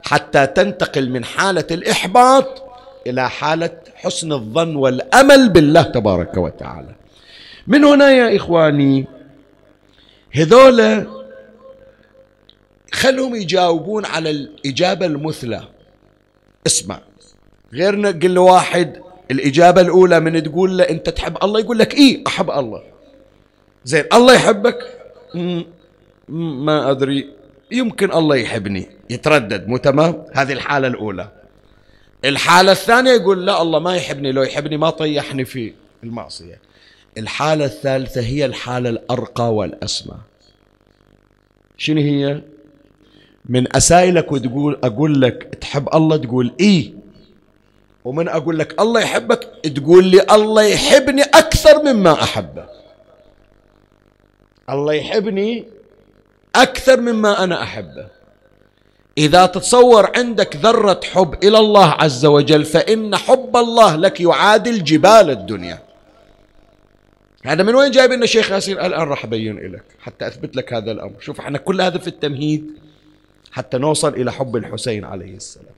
[0.02, 2.62] حتى تنتقل من حالة الإحباط
[3.06, 6.94] إلى حالة حسن الظن والأمل بالله تبارك وتعالى.
[7.66, 9.06] من هنا يا إخواني؟
[10.34, 11.06] هذول
[12.92, 15.62] خلهم يجاوبون على الإجابة المثلى.
[16.66, 17.00] اسمع.
[17.72, 22.24] غير نقول له واحد الإجابة الأولى من تقول له أنت تحب الله يقول لك إيه
[22.26, 22.82] أحب الله.
[23.84, 24.78] زين الله يحبك؟
[26.28, 27.30] ما أدري.
[27.70, 28.88] يمكن الله يحبني.
[29.10, 31.28] يتردد مو تمام؟ هذه الحالة الأولى.
[32.24, 35.72] الحالة الثانية يقول لا الله ما يحبني لو يحبني ما طيحني في
[36.04, 36.60] المعصية.
[37.18, 40.16] الحالة الثالثة هي الحالة الأرقى والأسمى.
[41.76, 42.42] شنو هي؟
[43.48, 46.92] من أسائلك وتقول أقول لك تحب الله؟ تقول إيه
[48.04, 49.40] ومن أقول لك الله يحبك
[49.76, 52.66] تقول لي الله يحبني أكثر مما أحبه.
[54.70, 55.64] الله يحبني
[56.56, 58.06] أكثر مما أنا أحبه.
[59.18, 65.30] إذا تتصور عندك ذرة حب إلى الله عز وجل فإن حب الله لك يعادل جبال
[65.30, 65.82] الدنيا.
[67.44, 70.90] هذا من وين جايب لنا شيخ ياسين؟ الآن راح أبين لك حتى أثبت لك هذا
[70.90, 71.14] الأمر.
[71.20, 72.70] شوف إحنا كل هذا في التمهيد
[73.50, 75.74] حتى نوصل إلى حب الحسين عليه السلام.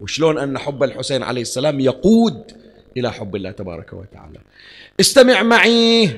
[0.00, 2.52] وشلون أن حب الحسين عليه السلام يقود
[2.96, 4.38] إلى حب الله تبارك وتعالى.
[5.00, 6.10] استمع معي.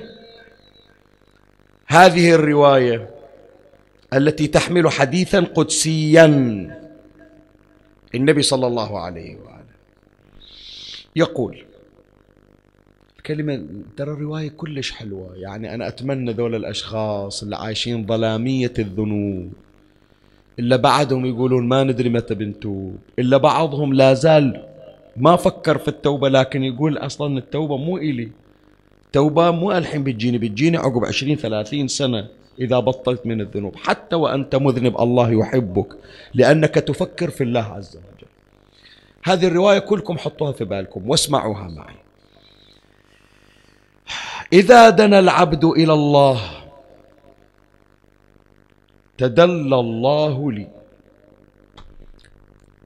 [1.87, 3.11] هذه الرواية
[4.15, 6.27] التي تحمل حديثا قدسيا
[8.15, 9.63] النبي صلى الله عليه وآله.
[11.17, 11.65] يقول
[13.27, 13.67] كلمة
[13.97, 15.37] ترى الرواية كلش حلوة.
[15.37, 19.53] يعني أنا أتمنى ذول الأشخاص اللي عايشين ظلامية الذنوب
[20.59, 22.97] إلا بعدهم يقولون ما ندري متى بنتوب.
[23.19, 24.65] إلا بعضهم لا زال
[25.17, 28.29] ما فكر في التوبة لكن يقول أصلا التوبة مو إلي.
[29.13, 32.27] توبة مو الحين بتجيني بتجيني عقب عشرين ثلاثين سنة
[32.61, 33.77] إذا بطلت من الذنوب.
[33.77, 35.97] حتى وأنت مذنب الله يحبك
[36.35, 38.29] لأنك تفكر في الله عز وجل.
[39.25, 41.95] هذه الرواية كلكم حطوها في بالكم واسمعوها معي.
[44.53, 46.62] إذا دنا العبد إلى الله
[49.23, 50.67] تدلى الله لي.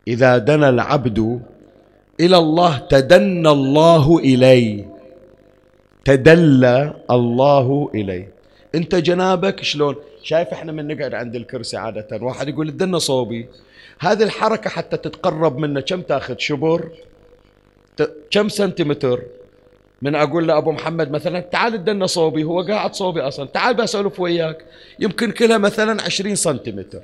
[0.08, 1.18] إذا دنا العبد
[2.20, 4.72] إلى الله تدنى الله إليه.
[6.04, 6.76] تدلى
[7.16, 8.26] الله إليه.
[8.74, 13.48] أنت جنابك شلون؟ شايف إحنا من نقعد عند الكرسي عادة واحد يقول ادنا صوبي.
[13.98, 15.80] هذه الحركة حتى تتقرب منه.
[15.80, 16.80] كم تأخذ شبر؟
[18.30, 19.22] كم سنتيمتر؟
[20.02, 23.46] من أقول لأبو محمد مثلا تعال ادنا صوبي هو قاعد صوبي أصلا.
[23.46, 24.64] تعال بسولف وياك.
[25.00, 27.00] يمكن كلها مثلا عشرين سنتيمتر.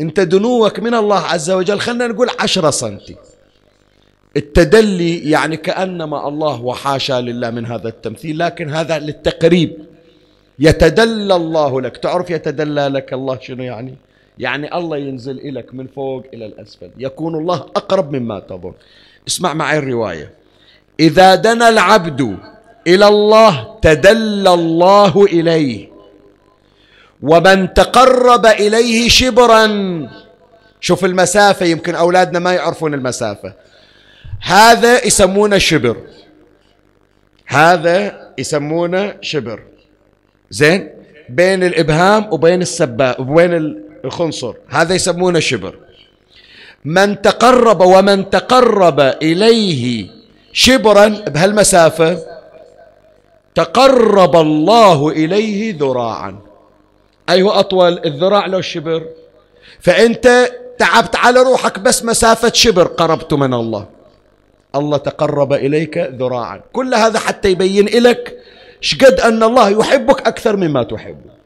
[0.00, 3.16] أنت دنوك من الله عز وجل خلنا نقول عشرة سنتي.
[4.36, 9.76] التدلي يعني كأنما الله وحاشا لله من هذا التمثيل لكن هذا للتقريب.
[10.58, 11.96] يتدلى الله لك.
[11.96, 13.94] تعرف يتدلى لك الله شنو يعني؟
[14.38, 16.90] يعني الله ينزل إليك من فوق إلى الأسفل.
[16.98, 18.74] يكون الله أقرب مما تظن.
[19.28, 20.45] اسمع معي الرواية.
[21.00, 22.38] إذا دنا العبد
[22.86, 25.88] إلى الله تدلى الله إليه.
[27.22, 29.66] ومن تقرب إليه شبرا
[30.80, 33.54] شوف المسافة يمكن أولادنا ما يعرفون المسافة.
[34.40, 35.96] هذا يسمونه شبر.
[37.46, 39.62] هذا يسمونه شبر.
[40.50, 40.90] زين؟
[41.28, 44.54] بين الإبهام وبين السباء وبين الخنصر.
[44.68, 45.74] هذا يسمونه شبر.
[46.84, 50.15] من تقرب ومن تقرب إليه
[50.56, 52.18] شبرا بهالمسافة
[53.54, 56.38] تقرب الله إليه ذراعا.
[57.30, 59.06] أي هو أطول الذراع لو الشبر
[59.80, 63.86] فأنت تعبت على روحك بس مسافة شبر قربت من الله.
[64.74, 66.60] الله تقرب إليك ذراعا.
[66.72, 68.38] كل هذا حتى يبين لك
[68.80, 71.36] شقد أن الله يحبك أكثر مما تحبه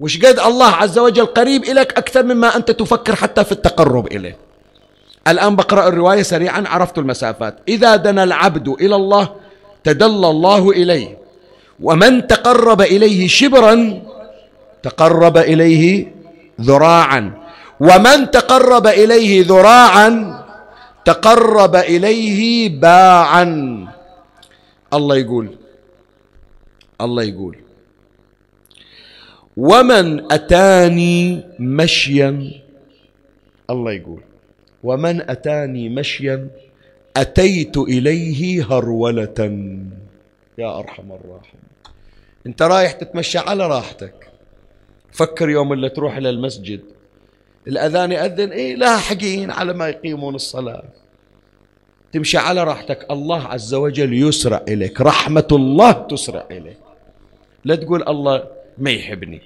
[0.00, 4.45] وشقد الله عز وجل قريب إليك أكثر مما أنت تفكر حتى في التقرب إليه.
[5.26, 7.54] الآن بقرأ الرواية سريعا عرفت المسافات.
[7.68, 9.24] إذا دنا العبد إلى الله
[9.84, 11.18] تدلى الله إليه.
[11.80, 14.02] ومن تقرب إليه شبرا
[14.82, 16.12] تقرب إليه
[16.60, 17.22] ذراعا.
[17.80, 20.08] ومن تقرب إليه ذراعا
[21.04, 23.44] تقرب إليه باعا.
[24.94, 25.46] الله يقول
[27.00, 27.56] الله يقول
[29.56, 32.30] ومن أتاني مشيا
[33.70, 34.22] الله يقول
[34.86, 36.48] ومن أتاني مشيا
[37.16, 39.40] أتيت إليه هرولة.
[40.58, 41.66] يا أرحم الراحمين.
[42.46, 44.30] أنت رايح تتمشى على راحتك.
[45.12, 46.80] فكر يوم اللي تروح إلى المسجد.
[47.68, 48.50] الأذان يأذن.
[48.52, 50.84] إيه لاحقين على ما يقيمون الصلاة.
[52.12, 53.10] تمشي على راحتك.
[53.10, 55.00] الله عز وجل يسرع إليك.
[55.00, 56.78] رحمة الله تسرع إليك.
[57.64, 58.44] لا تقول الله
[58.78, 59.42] ما يحبني.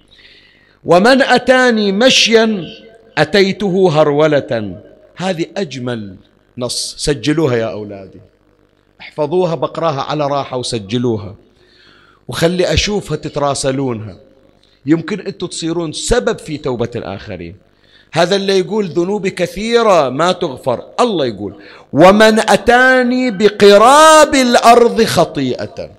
[0.85, 2.65] ومن أتاني مشيا
[3.19, 4.81] أتيته هرولة.
[5.21, 6.17] هذه أجمل
[6.59, 8.21] نص سجلوها يا أولادي.
[9.01, 11.35] احفظوها بقراها على راحة وسجلوها.
[12.29, 14.17] وخلي أشوفها تتراسلونها.
[14.87, 17.57] يمكن أنتم تصيرون سبب في توبة الآخرين.
[18.13, 20.85] هذا اللي يقول ذنوبي كثيرة ما تغفر.
[21.01, 21.55] الله يقول
[21.93, 25.91] ومن أتاني بقراب الأرض خطيئة.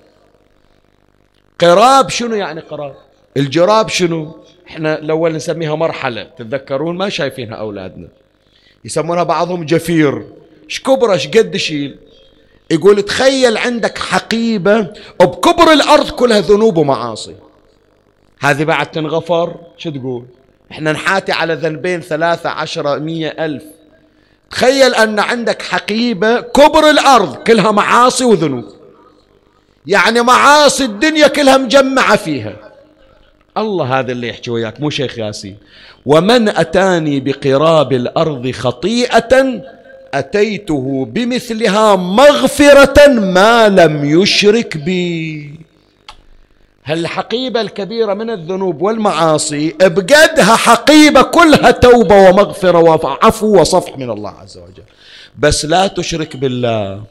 [1.59, 2.95] قراب شنو يعني قراب؟
[3.37, 4.35] الجراب شنو؟
[4.67, 6.23] إحنا الأول نسميها مرحلة.
[6.23, 8.07] تتذكرون؟ ما شايفينها أولادنا.
[8.85, 10.25] يسمونها بعضهم جفير.
[10.65, 11.99] إيش كبره؟ إيش قد شيل؟
[12.71, 14.87] يقول تخيل عندك حقيبة
[15.19, 17.35] بكبر الأرض كلها ذنوب ومعاصي.
[18.39, 19.55] هذه بعد تنغفر.
[19.77, 20.25] شو تقول؟
[20.71, 23.63] إحنا نحاتي على ذنبين ثلاثة عشرة مية ألف.
[24.51, 28.65] تخيل أن عندك حقيبة كبر الأرض كلها معاصي وذنوب.
[29.87, 32.70] يعني معاصي الدنيا كلها مجمعة فيها.
[33.57, 35.57] الله هذا اللي يحكي وياك مو شيخ ياسين.
[36.05, 39.61] ومن أتاني بقراب الأرض خطيئة
[40.13, 45.49] أتيته بمثلها مغفرة ما لم يشرك بي.
[46.85, 54.57] هالحقيبة الكبيرة من الذنوب والمعاصي بقدها حقيبة كلها توبة ومغفرة وعفو وصفح من الله عز
[54.57, 54.83] وجل.
[55.39, 57.01] بس لا تشرك بالله.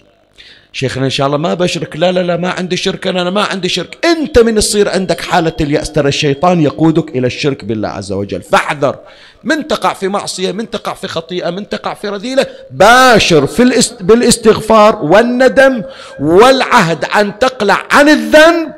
[0.73, 1.97] شيخنا إن شاء الله ما بشرك.
[1.97, 3.07] لا لا لا ما عندي شرك.
[3.07, 4.07] أنا, ما عندي شرك.
[4.07, 8.43] أنت من يصير عندك حالة الياس ترى الشيطان يقودك إلى الشرك بالله عز وجل.
[8.43, 8.99] فاحذر.
[9.45, 14.03] من تقع في معصية من تقع في خطيئة من تقع في رذيلة باشر في الاست
[14.03, 15.83] بالاستغفار والندم
[16.21, 18.73] والعهد أن تقلع عن الذنب.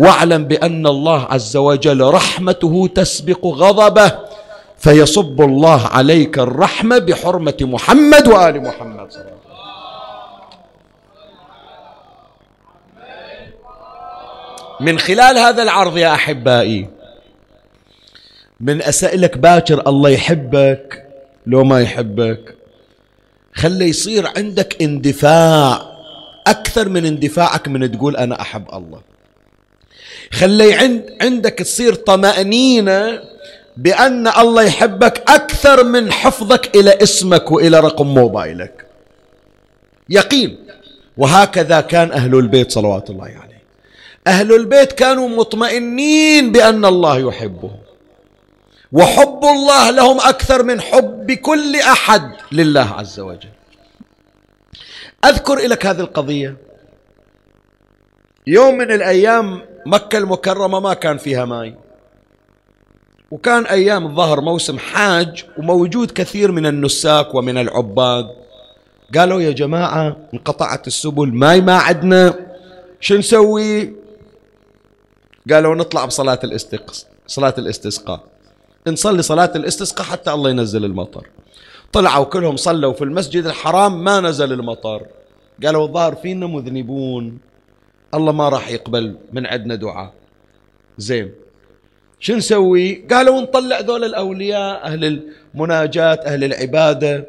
[0.00, 4.12] واعلم بأن الله عز وجل رحمته تسبق غضبه.
[4.78, 9.45] فيصب الله عليك الرحمة بحرمة محمد وآل محمد صلى الله عليه وسلم.
[14.80, 16.88] من خلال هذا العرض يا أحبائي
[18.60, 21.06] من اسالك باكر الله يحبك
[21.46, 22.54] لو ما يحبك
[23.54, 25.96] خلي يصير عندك اندفاع
[26.46, 29.00] أكثر من اندفاعك من تقول أنا أحب الله.
[30.32, 33.20] خلي عند عندك تصير طمأنينة
[33.76, 38.86] بأن الله يحبك أكثر من حفظك إلى اسمك وإلى رقم موبايلك.
[40.08, 40.58] يقين.
[41.16, 43.55] وهكذا كان أهل البيت صلوات الله عليه
[44.26, 47.76] أهل البيت كانوا مطمئنين بأن الله يحبهم.
[48.92, 53.48] وحب الله لهم أكثر من حب كل أحد لله عز وجل.
[55.24, 56.56] أذكر لك هذه القضية.
[58.46, 61.74] يوم من الأيام مكة المكرمة ما كان فيها ماي
[63.30, 68.26] وكان أيام الظهر موسم حاج وموجود كثير من النساك ومن العباد.
[69.14, 72.34] قالوا يا جماعة انقطعت السبل ماي ما عدنا.
[73.00, 74.05] شو نسوي؟
[75.50, 78.20] قالوا نطلع بصلاة الاستقصاء صلاة الاستسقاء.
[78.86, 81.26] نصلي صلاة الاستسقاء حتى الله ينزل المطر.
[81.92, 85.06] طلعوا كلهم صلوا في المسجد الحرام ما نزل المطر.
[85.64, 87.38] قالوا الظاهر فينا مذنبون.
[88.14, 90.12] الله ما راح يقبل من عندنا دعاء.
[90.98, 91.32] زين.
[92.20, 95.22] شو نسوي؟ قالوا نطلع ذول الأولياء أهل
[95.54, 97.26] المناجاة أهل العبادة.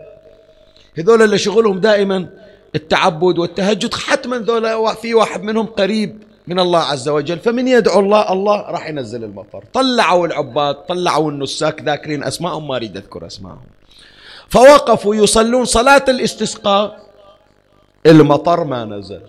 [0.98, 2.30] هذول اللي شغلهم دائما
[2.76, 6.27] التعبد والتهجد حتما ذولا في واحد منهم قريب.
[6.48, 7.40] من الله عز وجل.
[7.40, 9.64] فمن يدعو الله الله راح ينزل المطر.
[9.74, 13.68] طلعوا العباد طلعوا النساك ذاكرين أسماءهم ما أريد أذكر أسماءهم.
[14.50, 17.08] فوقفوا يصلون صلاة الاستسقاء.
[18.06, 19.22] المطر ما نزل.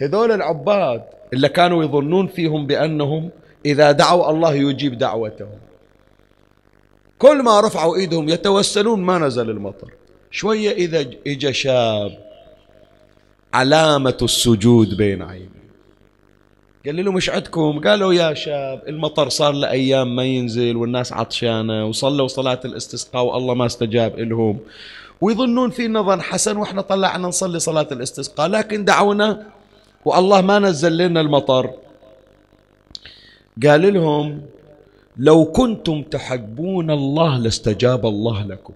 [0.00, 1.02] هذول العباد
[1.32, 3.30] اللي كانوا يظنون فيهم بأنهم
[3.66, 5.58] إذا دعوا الله يجيب دعوتهم.
[7.18, 9.92] كل ما رفعوا إيدهم يتوسلون ما نزل المطر.
[10.30, 12.18] شوية إذا إجا شاب
[13.54, 15.59] علامة السجود بين عينيه.
[16.86, 21.86] قال له مش عندكم؟ قالوا يا شاب المطر صار له أيام ما ينزل والناس عطشانة
[21.86, 24.58] وصلوا صلاة الاستسقاء والله ما استجاب لهم.
[25.20, 29.46] ويظنون فينا ظن حسن وإحنا طلعنا نصلي صلاة الاستسقاء لكن دعونا
[30.04, 31.70] والله ما نزل لنا المطر.
[33.66, 34.42] قال لهم
[35.16, 38.74] لو كنتم تحبون الله لاستجاب الله لكم.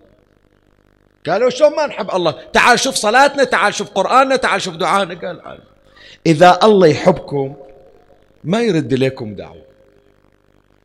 [1.27, 5.15] قالوا شلون ما نحب الله؟ تعال شوف صلاتنا تعال شوف قرآننا تعال شوف دعانا.
[5.15, 5.59] قال
[6.27, 7.55] إذا الله يحبكم
[8.45, 9.63] ما يرد لكم دعوة.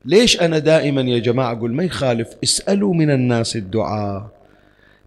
[0.06, 4.28] ليش أنا دائما يا جماعة أقول ما يخالف؟ اسألوا من الناس الدعاء.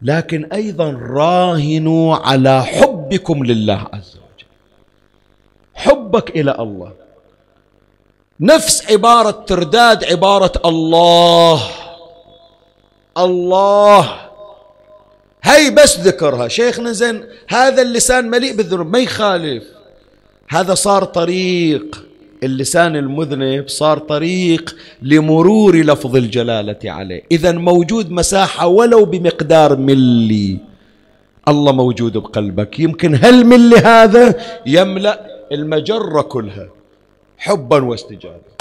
[0.03, 4.47] لكن أيضا راهنوا على حبكم لله عز وجل.
[5.75, 6.93] حبك إلى الله.
[8.41, 11.63] نفس عبارة ترداد عبارة الله.
[13.19, 14.21] الله.
[15.43, 16.49] هي بس ذكرها.
[16.49, 18.93] شيخنا زين هذا اللسان مليء بالذنوب.
[18.93, 19.65] ما يخالف.
[20.49, 22.12] هذا صار طريق.
[22.43, 27.22] اللسان المذنب صار طريق لمرور لفظ الجلالة عليه.
[27.32, 30.59] إذا موجود مساحة ولو بمقدار ملي.
[31.49, 32.80] الله موجود بقلبك.
[32.80, 34.34] يمكن هالملي هذا؟
[34.66, 36.68] يملأ المجرة كلها.
[37.38, 38.53] حبا واستجابة.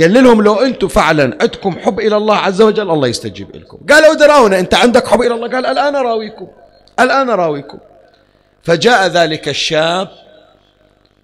[0.00, 4.14] قال لهم لو أنتم فعلا عندكم حب إلى الله عز وجل الله يستجيب لكم قالوا
[4.14, 6.48] دراونا أنت عندك حب إلى الله؟ قال الآن أراويكم
[7.00, 7.78] الآن أراويكم
[8.62, 10.08] فجاء ذلك الشاب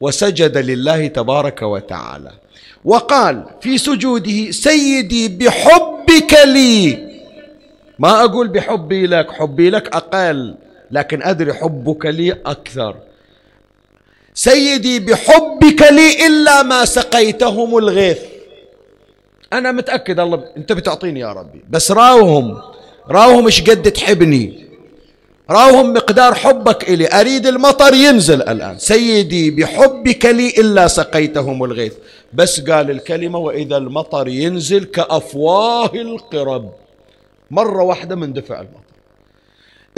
[0.00, 2.30] وسجد لله تبارك وتعالى.
[2.84, 6.98] وقال في سجوده سيدي بحبك لي.
[7.98, 10.54] ما أقول بحبي لك حبي لك أقل
[10.90, 12.96] لكن أدري حبك لي أكثر.
[14.34, 18.18] سيدي بحبك لي إلا ما سقيتهم الغيث.
[19.52, 22.62] أنا متأكد الله أنت بتعطيني يا ربي بس راوهم
[23.08, 24.69] راوهم إيش قد تحبني.
[25.50, 27.08] راوهم مقدار حبك إلي.
[27.20, 28.78] أريد المطر ينزل الآن.
[28.78, 31.94] سيدي بحبك لي إلا سقيتهم الغيث.
[32.32, 36.72] بس قال الكلمة وإذا المطر ينزل كأفواه القرب.
[37.50, 38.80] مرة واحدة اندفع المطر.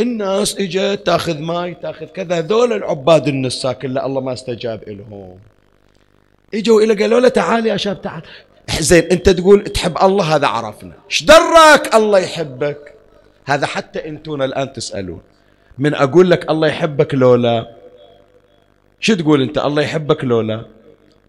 [0.00, 2.38] الناس إجت تاخذ ماي تاخذ كذا.
[2.38, 5.38] هذول العباد النساك اللي الله ما استجاب لهم
[6.55, 8.22] إجوا إلى قالوا له تعال يا شاب تعال.
[8.80, 10.92] زين أنت تقول تحب الله هذا عرفنا.
[11.11, 12.94] إيش دراك الله يحبك؟
[13.44, 15.20] هذا حتى أنتون الآن تسألون.
[15.79, 17.77] من أقول لك الله يحبك لولا.
[19.01, 20.66] شو تقول أنت؟ الله يحبك لولا.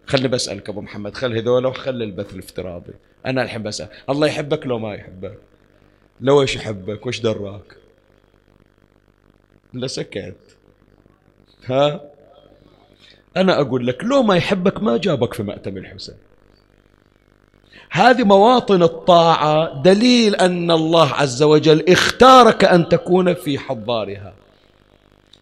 [0.06, 2.92] خلني بسألك أبو محمد خل هذول وخل البث الافتراضي.
[3.26, 5.38] أنا الحين بسأل الله يحبك لو ما يحبك؟
[6.20, 7.76] لو إيش يحبك؟ وش دراك؟
[9.72, 10.56] لا سكت.
[11.66, 12.00] ها؟
[13.36, 16.14] أنا أقول لك لو ما يحبك ما جابك في مأتم الحسين.
[17.94, 24.34] هذه مواطن الطاعة دليل أن الله عز وجل اختارك أن تكون في حضارها.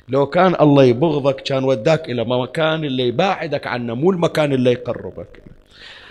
[0.08, 5.42] لو كان الله يبغضك كان وداك إلى مكان اللي يباعدك عنه مو المكان اللي يقربك.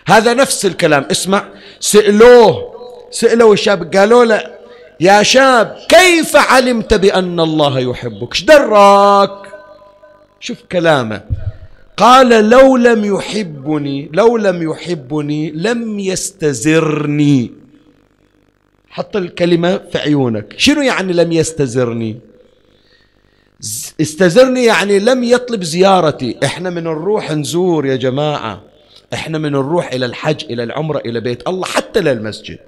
[0.08, 1.06] هذا نفس الكلام.
[1.12, 1.44] اسمع
[1.80, 2.74] سألوه
[3.12, 4.44] سألوا الشاب قالوا له
[5.00, 9.38] يا شاب كيف علمت بأن الله يحبك؟ إيش دراك
[10.40, 11.22] شوف كلامه.
[11.98, 17.52] قال لو لم يحبني لو لم يحبني لم يستزرني.
[18.90, 20.54] حط الكلمة في عيونك.
[20.58, 22.20] شنو يعني لم يستزرني؟
[24.02, 26.38] استزرني يعني لم يطلب زيارتي.
[26.44, 28.62] إحنا من نروح نزور يا جماعة.
[29.14, 32.60] إحنا من نروح إلى الحج إلى العمرة إلى بيت الله حتى للمسجد.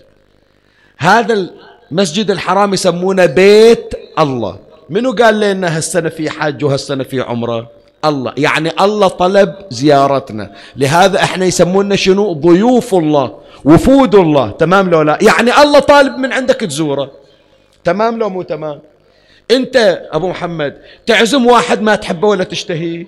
[0.98, 1.50] هذا
[1.92, 4.60] المسجد الحرام يسمونه بيت الله.
[4.90, 8.34] منو قال لنا هالسنة في حج وهالسنة في عمرة؟ الله.
[8.38, 10.52] يعني الله طلب زيارتنا.
[10.76, 14.52] لهذا إحنا يسمونا شنو؟ ضيوف الله وفود الله.
[14.52, 17.12] تمام لو لا؟ يعني الله طالب من عندك تزوره.
[17.84, 18.80] تمام لو مو تمام؟
[19.52, 23.06] أنت أبو محمد تعزم واحد ما تحبه ولا تشتهيه؟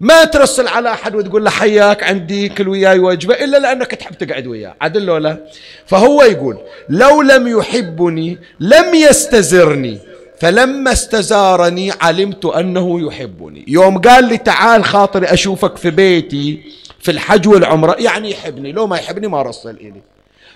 [0.00, 4.46] ما ترسل على أحد وتقول له حياك عندي كل وياي وجبه إلا لأنك تحب تقعد
[4.46, 4.74] وياه.
[4.80, 5.36] عدل ولا
[5.86, 6.58] فهو يقول
[6.88, 9.98] لو لم يحبني لم يستزرني.
[10.42, 13.64] فلما استزارني علمت أنه يحبني.
[13.68, 16.60] يوم قال لي تعال خاطري أشوفك في بيتي
[17.00, 20.02] في الحج والعمرة يعني يحبني لو ما يحبني ما رسل إلي.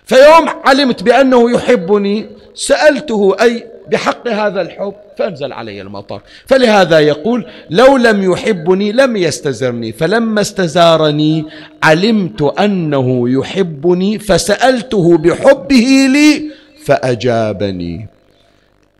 [0.05, 7.97] فيوم علمت بأنه يحبني سألته أي بحق هذا الحب؟ فأنزل علي المطر فلهذا يقول لو
[7.97, 9.93] لم يحبني لم يستزرني.
[9.93, 11.45] فلما استزارني
[11.83, 16.51] علمت أنه يحبني فسألته بحبه لي
[16.85, 18.16] فأجابني.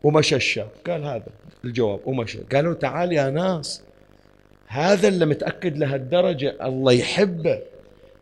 [0.03, 1.27] ومشى الشاب قال هذا
[1.65, 3.81] الجواب ومشى قالوا تعال يا ناس
[4.67, 7.59] هذا اللي متأكد لهالدرجة الله يحبه.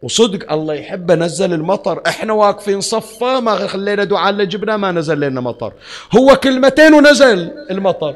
[0.03, 2.01] وصدق الله يحبه نزل المطر.
[2.07, 5.73] إحنا واقفين صفة ما خلينا دعاء اللي جبنا ما نزل لنا مطر.
[6.15, 8.15] هو كلمتين ونزل المطر.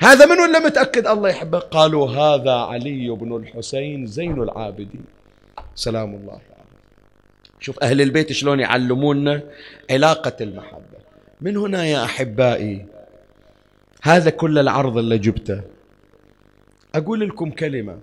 [0.00, 5.04] هذا منو اللي متأكد الله يحبه؟ قالوا هذا علي بن الحسين زين العابدين.
[5.74, 6.38] سلام الله.
[7.60, 9.40] شوف أهل البيت شلون يعلمونا
[9.90, 10.98] علاقة المحبة.
[11.40, 12.86] من هنا يا أحبائي
[14.04, 15.60] هذا كل العرض اللي جبته.
[16.94, 17.98] أقول لكم كلمة.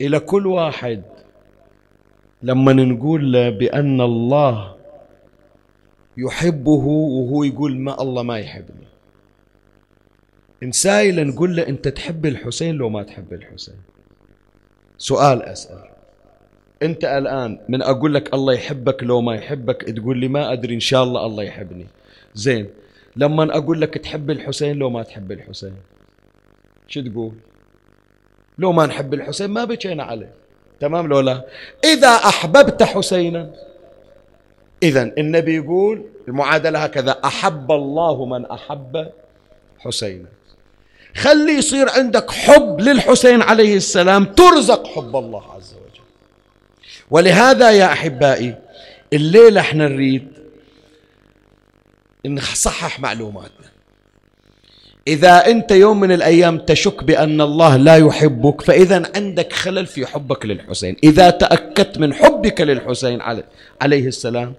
[0.00, 1.02] إلى كل واحد
[2.42, 4.76] لما نقول له بأن الله
[6.16, 6.84] يحبه
[7.16, 8.86] وهو يقول ما الله ما يحبني.
[10.62, 13.80] نسايل نقول له أنت تحب الحسين لو ما تحب الحسين؟
[14.98, 15.84] سؤال أسأل.
[16.82, 20.80] أنت الآن من أقول لك الله يحبك لو ما يحبك تقول لي ما أدري إن
[20.80, 21.86] شاء الله الله يحبني.
[22.34, 22.70] زين.
[23.16, 25.74] لما أقول لك تحب الحسين لو ما تحب الحسين
[26.88, 27.32] شو تقول؟
[28.58, 30.32] لو ما نحب الحسين ما بكينا عليه.
[30.80, 31.44] تمام لو لا؟
[31.84, 33.50] إذا أحببت حسينا
[34.82, 39.10] إذا النبي يقول المعادلة هكذا أحب الله من أحب
[39.78, 40.28] حسينا.
[41.16, 46.04] خلي يصير عندك حب للحسين عليه السلام ترزق حب الله عز وجل.
[47.10, 48.54] ولهذا يا أحبائي
[49.12, 50.31] الليلة إحنا نريد
[52.26, 53.72] نصحح معلوماتنا.
[55.08, 60.46] إذا أنت يوم من الأيام تشك بأن الله لا يحبك فإذا عندك خلل في حبك
[60.46, 60.96] للحسين.
[61.04, 63.20] إذا تأكدت من حبك للحسين
[63.80, 64.54] عليه السلام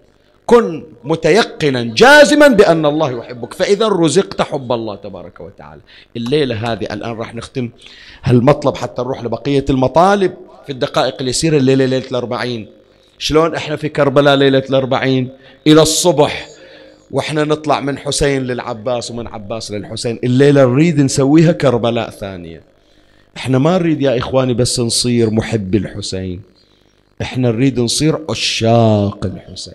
[0.46, 3.54] كن متيقنا جازما بأن الله يحبك.
[3.54, 5.82] فإذا رزقت حب الله تبارك وتعالى.
[6.18, 7.70] الليلة هذه الآن راح نختم
[8.24, 10.34] هالمطلب حتى نروح لبقية المطالب
[10.66, 12.68] في الدقائق اليسيرة الليلة ليلة الأربعين.
[13.18, 15.30] شلون إحنا في كربلاء ليلة الأربعين؟
[15.68, 16.53] إلى الصبح.
[17.12, 20.20] وإحنا نطلع من حسين للعباس ومن عباس للحسين.
[20.24, 22.62] الليلة نريد نسويها كربلاء ثانية.
[23.38, 26.42] إحنا ما نريد يا إخواني بس نصير محب الحسين.
[27.22, 29.74] إحنا نريد نصير عشاق الحسين.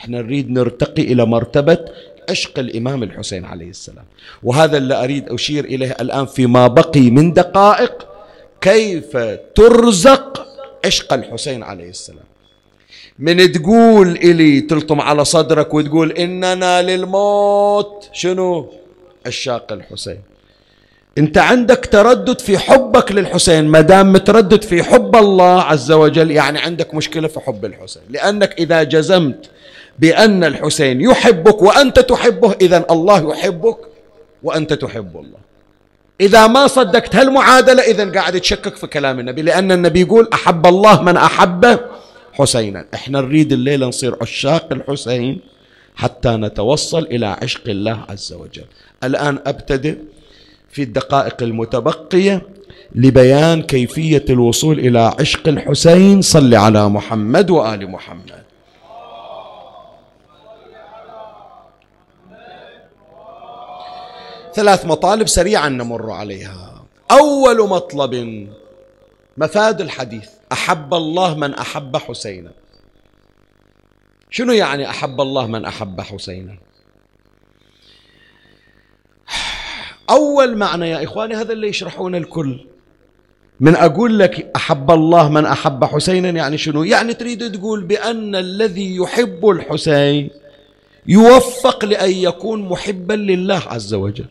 [0.00, 1.78] إحنا نريد نرتقي إلى مرتبة
[2.30, 4.04] عشق الإمام الحسين عليه السلام.
[4.42, 8.06] وهذا اللي أريد أشير إليه الآن فيما بقي من دقائق.
[8.60, 9.16] كيف
[9.54, 10.46] ترزق
[10.84, 12.24] عشق الحسين عليه السلام؟
[13.18, 18.08] من تقول إلي تلطم على صدرك وتقول إننا للموت.
[18.12, 18.72] شنو؟
[19.26, 20.18] عشاق الحسين.
[21.18, 26.58] أنت عندك تردد في حبك للحسين ما دام متردد في حب الله عز وجل يعني
[26.58, 28.02] عندك مشكلة في حب الحسين.
[28.10, 29.50] لأنك إذا جزمت
[29.98, 33.78] بأن الحسين يحبك وأنت تحبه اذا الله يحبك
[34.42, 35.38] وأنت تحب الله.
[36.20, 39.42] إذا ما صدقت هالمعادلة اذا قاعد تشكك في كلام النبي.
[39.42, 41.80] لأن النبي يقول أحب الله من احب
[42.38, 42.86] حسينا.
[42.94, 45.40] إحنا نريد الليلة نصير عشاق الحسين
[45.96, 48.64] حتى نتوصل إلى عشق الله عز وجل.
[49.04, 49.96] الآن أبتدئ
[50.70, 52.42] في الدقائق المتبقية
[52.94, 56.22] لبيان كيفية الوصول إلى عشق الحسين.
[56.22, 58.42] صل على محمد وآل محمد.
[64.54, 66.84] ثلاث مطالب سريعا نمر عليها.
[67.10, 68.48] أول مطلب
[69.38, 70.28] مفاد الحديث.
[70.52, 72.52] أحب الله من أحب حسينا.
[74.30, 76.56] شنو يعني أحب الله من أحب حسينا؟
[80.10, 82.66] أول معنى يا إخواني هذا اللي يشرحون الكل.
[83.60, 88.96] من أقول لك أحب الله من أحب حسينا يعني شنو؟ يعني تريد تقول بأن الذي
[88.96, 90.30] يحب الحسين
[91.06, 94.26] يوفق لأن يكون محبا لله عز وجل.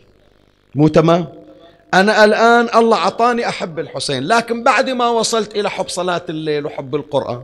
[0.76, 1.45] مو تمام؟
[1.94, 6.96] أنا الآن الله أعطاني أحب الحسين لكن بعد ما وصلت إلى حب صلاة الليل وحب
[6.96, 7.44] القرآن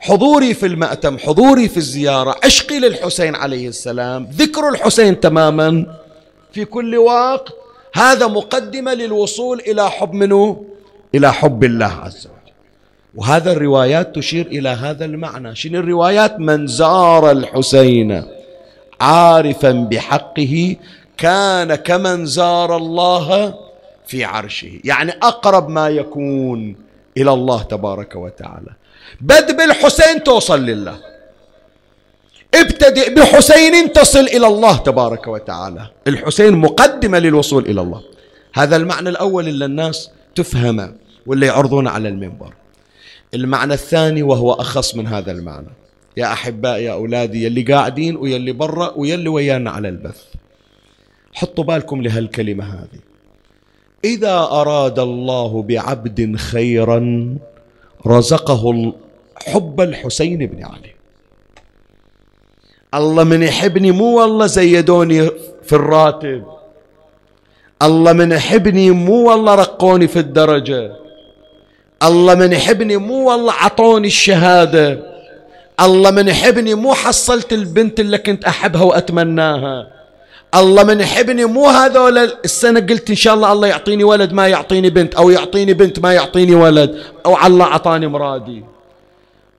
[0.00, 5.86] حضوري في المأتم حضوري في الزيارة عشقي للحسين عليه السلام ذكر الحسين تماما
[6.52, 7.48] في كل وقت
[7.94, 10.64] هذا مقدمة للوصول إلى حب منه؟
[11.14, 12.52] إلى حب الله عز وجل.
[13.14, 15.56] وهذا الروايات تشير إلى هذا المعنى.
[15.56, 18.24] شنو الروايات؟ من زار الحسين
[19.00, 20.76] عارفا بحقه
[21.20, 23.54] كان كمن زار الله
[24.06, 24.80] في عرشه.
[24.84, 26.76] يعني أقرب ما يكون
[27.16, 28.70] إلى الله تبارك وتعالى.
[29.20, 30.96] بد بالحسين توصل لله.
[32.54, 35.90] ابتدئ بحسين تصل إلى الله تبارك وتعالى.
[36.06, 38.02] الحسين مقدمة للوصول إلى الله.
[38.54, 40.92] هذا المعنى الأول اللي الناس تفهمه
[41.26, 42.54] واللي يعرضونه على المنبر.
[43.34, 45.70] المعنى الثاني وهو أخص من هذا المعنى.
[46.16, 50.22] يا احبائي يا أولادي يلي قاعدين ويلي برا ويلي ويانا على البث.
[51.32, 53.00] حطوا بالكم لهالكلمة هذه.
[54.04, 57.28] إذا أراد الله بعبد خيرا
[58.06, 58.92] رزقه
[59.46, 60.94] حب الحسين بن علي.
[62.94, 65.30] الله من يحبني مو والله زيدوني
[65.62, 66.44] في الراتب.
[67.82, 70.92] الله من يحبني مو والله رقوني في الدرجة.
[72.02, 75.10] الله من يحبني مو والله عطوني الشهادة.
[75.80, 79.99] الله من يحبني مو حصلت البنت اللي كنت أحبها وأتمناها.
[80.54, 84.90] الله من يحبني مو هذول السنة قلت إن شاء الله الله يعطيني ولد ما يعطيني
[84.90, 88.64] بنت أو يعطيني بنت ما يعطيني ولد أو الله عطاني مرادي.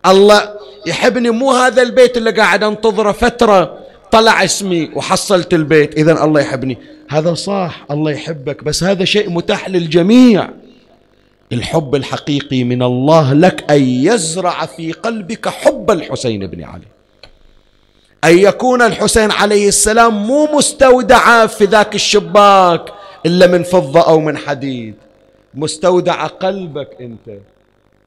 [0.06, 0.54] الله
[0.88, 3.78] يحبني مو هذا البيت اللي قاعد أنتظره فترة
[4.12, 6.78] طلع اسمي وحصلت البيت إذا الله يحبني.
[7.10, 10.50] هذا صح الله يحبك بس هذا شيء متاح للجميع.
[11.52, 17.01] الحب الحقيقي من الله لك أن يزرع في قلبك حب الحسين بن علي.
[18.24, 22.94] أن يكون الحسين عليه السلام مو مستودعا في ذاك الشباك
[23.26, 24.96] إلا من فضة أو من حديد.
[25.56, 27.40] مستودع قلبك أنت.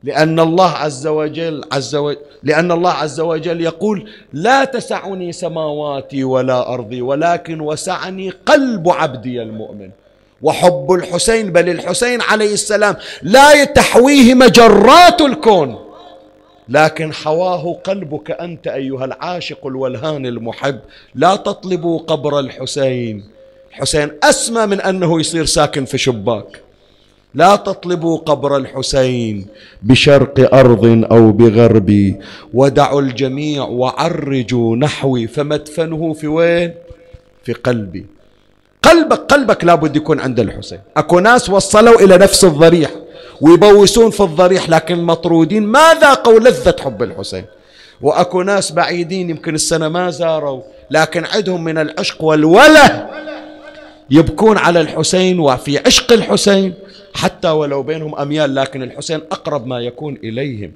[0.03, 6.75] لأن الله عز وجل عز وجل لأن الله عز وجل يقول لا تسعني سماواتي ولا
[6.75, 9.91] أرضي ولكن وسعني قلب عبدي المؤمن.
[10.43, 15.84] وحب الحسين بل الحسين عليه السلام لا تحويه مجرات الكون.
[16.69, 20.81] لكن حواه قلبك أنت أيها العاشق الولهان المحب.
[21.15, 23.25] لا تطلبوا قبر الحسين.
[23.71, 26.61] الحسين أسمى من أنه يصير ساكن في شباك.
[27.35, 29.47] لا تطلبوا قبر الحسين
[29.83, 32.15] بشرق أرض أو بغرب.
[32.55, 35.27] ودعوا الجميع وعرجوا نحوي.
[35.27, 36.75] فمدفنه في وين؟
[37.45, 38.07] في قلبي.
[38.83, 40.81] قلبك قلبك لابد يكون عند الحسين.
[40.97, 42.91] أكو ناس وصلوا إلى نفس الضريح
[43.41, 45.63] ويبوسون في الضريح لكن مطرودين.
[45.63, 47.45] ما ذاقوا لذة حب الحسين؟
[48.01, 53.11] وأكو ناس بعيدين يمكن السنة ما زاروا لكن عندهم من العشق والوله.
[54.11, 56.75] يبكون على الحسين وفي عشق الحسين
[57.15, 60.73] حتى ولو بينهم أميال لكن الحسين أقرب ما يكون إليهم.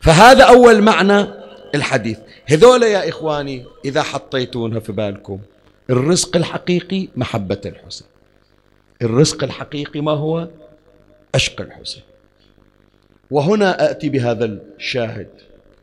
[0.00, 1.26] فهذا أول معنى
[1.74, 2.18] الحديث.
[2.46, 5.38] هذول يا إخواني إذا حطيتونها في بالكم
[5.90, 8.06] الرزق الحقيقي محبة الحسين.
[9.02, 10.48] الرزق الحقيقي ما هو؟
[11.34, 12.02] عشق الحسين.
[13.30, 15.28] وهنا أتي بهذا الشاهد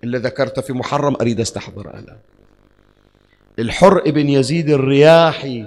[0.03, 2.17] اللي ذكرته في محرم أريد أستحضر الآن
[3.59, 5.65] الحر ابن يزيد الرياحي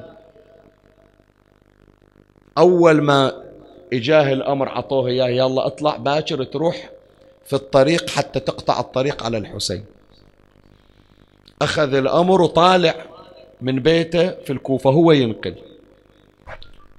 [2.59, 3.43] أول ما
[3.93, 6.91] إجاه الأمر عطوه إياه يلا اطلع باكر تروح
[7.45, 9.85] في الطريق حتى تقطع الطريق على الحسين.
[11.63, 12.95] أخذ الأمر وطالع
[13.61, 15.55] من بيته في الكوفة هو ينقل.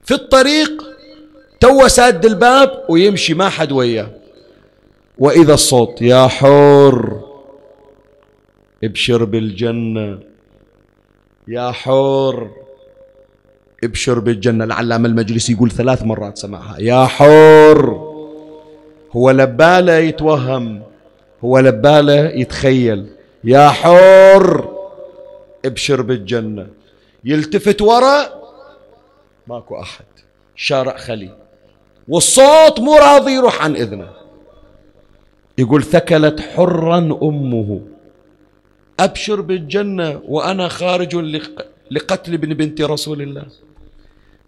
[0.03, 0.83] في الطريق
[1.59, 4.09] تو ساد الباب ويمشي ما حد وياه.
[5.17, 7.21] وإذا الصوت يا حور
[8.83, 10.19] ابشر بالجنة
[11.47, 12.51] يا حور
[13.83, 14.63] ابشر بالجنة.
[14.63, 18.11] العلامة المجلس يقول ثلاث مرات سمعها يا حور
[19.11, 20.83] هو لبالة يتوهم
[21.43, 23.07] هو لبالة يتخيل.
[23.43, 24.77] يا حور
[25.65, 26.67] ابشر بالجنة.
[27.23, 28.41] يلتفت وراء
[29.47, 30.05] ماكو أحد.
[30.55, 31.40] شارع خلي
[32.11, 34.09] والصوت مو راضي يروح عن إذنه.
[35.57, 37.81] يقول ثكلت حرا أمه.
[38.99, 41.15] أبشر بالجنة وأنا خارج
[41.91, 43.45] لقتل ابن بنت رسول الله.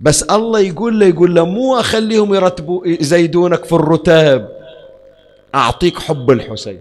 [0.01, 4.51] بس الله يقول له يقول له مو أخليهم يرتبوا يزيدونك في الرتاب.
[5.55, 6.79] أعطيك حب الحسين.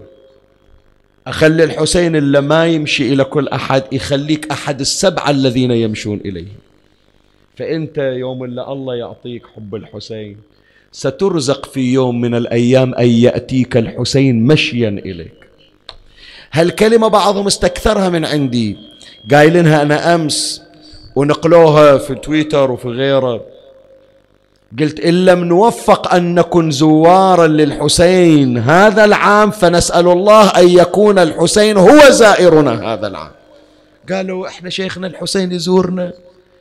[1.26, 6.52] أخلي الحسين اللي ما يمشي إلى كل أحد يخليك أحد السبعة الذين يمشون إليه.
[7.56, 10.51] فأنت يوم اللي الله يعطيك حب الحسين
[10.93, 15.32] سترزق في يوم من الأيام أن يأتيك الحسين مشيا إليك.
[16.53, 18.76] هالكلمة بعضهم استكثرها من عندي؟
[19.30, 20.62] قايلينها أنا أمس
[21.16, 23.45] ونقلوها في تويتر وفي غيره.
[24.78, 31.76] قلت إن لم نوفق أن نكن زوارا للحسين هذا العام فنسأل الله أن يكون الحسين
[31.76, 33.30] هو زائرنا هذا العام.
[34.12, 36.12] قالوا إحنا شيخنا الحسين يزورنا.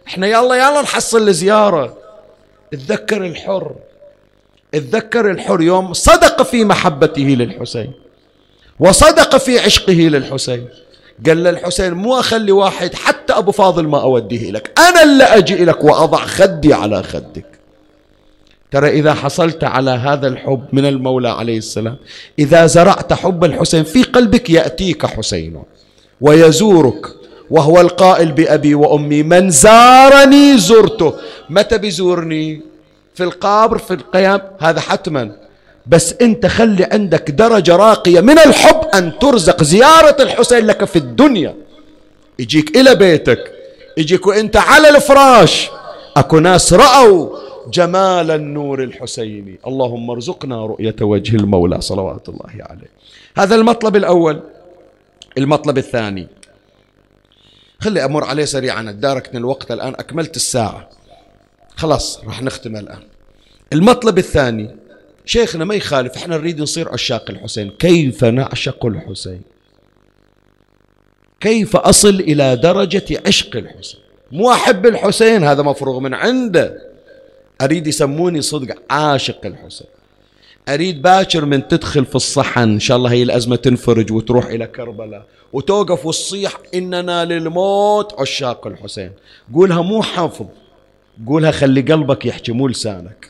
[0.08, 1.98] إحنا يلا يلا نحصل الزيارة.
[2.74, 3.72] اتذكر الحر.
[4.74, 7.92] اتذكر الحر يوم صدق في محبته للحسين
[8.80, 10.68] وصدق في عشقه للحسين.
[11.26, 15.84] قال للحسين مو أخلي واحد حتى أبو فاضل ما أوديه لك أنا اللي أجي لك
[15.84, 17.46] وأضع خدي على خدك.
[18.72, 21.98] ترى إذا حصلت على هذا الحب من المولى عليه السلام
[22.40, 25.64] إذا زرعت حب الحسين في قلبك يأتيك حسين
[26.22, 27.06] ويزورك
[27.50, 31.14] وهو القائل بأبي وأمي من زارني زرته.
[31.50, 32.71] متى بيزورني؟
[33.16, 35.36] في القبر في القيام هذا حتما.
[35.88, 41.56] بس أنت خلي عندك درجة راقية من الحب أن ترزق زيارة الحسين لك في الدنيا.
[42.40, 43.52] يجيك إلى بيتك
[43.98, 45.70] يجيك وأنت على الفراش.
[46.18, 47.38] أكو ناس رأوا
[47.74, 49.60] جمال النور الحسيني.
[49.68, 52.90] اللهم ارزقنا رؤية وجه المولى صلوات الله عليه.
[53.38, 54.42] هذا المطلب الأول.
[55.38, 56.28] المطلب الثاني.
[57.80, 58.90] خلي أمر عليه سريعا.
[58.90, 59.94] اداركني الوقت الآن.
[59.94, 60.90] أكملت الساعة.
[61.76, 63.04] خلاص راح نختم الآن.
[63.74, 64.76] المطلب الثاني
[65.26, 67.70] شيخنا ما يخالف إحنا نريد نصير عشاق الحسين.
[67.70, 69.42] كيف نعشق الحسين؟
[71.40, 74.00] كيف أصل إلى درجة عشق الحسين؟
[74.32, 76.92] مو أحب الحسين هذا مفروغ من عنده.
[77.62, 79.88] أريد يسموني صدق عاشق الحسين.
[80.70, 85.26] أريد باكر من تدخل في الصحن إن شاء الله هي الأزمة تنفرج وتروح إلى كربلاء.
[85.54, 89.12] وتوقف وتصيح إننا للموت عشاق الحسين.
[89.54, 90.46] قولها مو حافظ.
[91.28, 93.30] قولها خلي قلبك يحكي مو لسانك.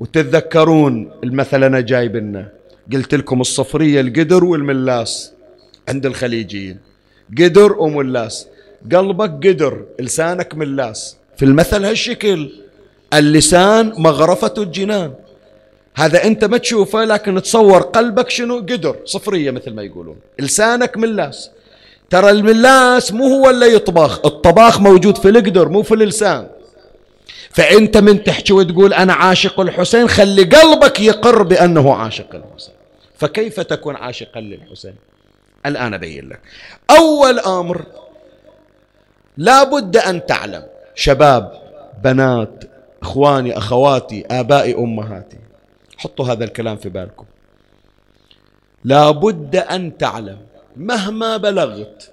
[0.00, 2.48] وتتذكرون المثل أنا جايب لنا.
[2.92, 5.32] قلت لكم الصفرية القدر والملاس
[5.88, 6.78] عند الخليجيين.
[7.38, 8.46] قدر وملاس.
[8.92, 11.16] قلبك قدر لسانك ملاس.
[11.36, 12.50] في المثل هالشكل.
[13.14, 15.12] اللسان مغرفة الجنان.
[15.96, 18.96] هذا أنت ما تشوفه لكن تصور قلبك شنو؟ قدر.
[19.04, 20.16] صفرية مثل ما يقولون.
[20.38, 21.50] لسانك ملاس.
[22.10, 24.26] ترى الملاس مو هو اللي يطبخ.
[24.26, 26.55] الطباخ موجود في القدر مو في اللسان.
[27.56, 32.74] فأنت من تحكي وتقول أنا عاشق الحسين خلي قلبك يقر بأنه عاشق الحسين.
[33.18, 34.94] فكيف تكون عاشقا للحسين؟
[35.66, 36.40] الآن أبين لك.
[36.90, 37.84] أول أمر
[39.36, 41.62] لا بد أن تعلم شباب
[42.04, 42.64] بنات
[43.02, 45.38] إخواني أخواتي آبائي أمهاتي
[45.98, 47.24] حطوا هذا الكلام في بالكم.
[48.84, 50.38] لا بد أن تعلم
[50.76, 52.10] مهما بلغت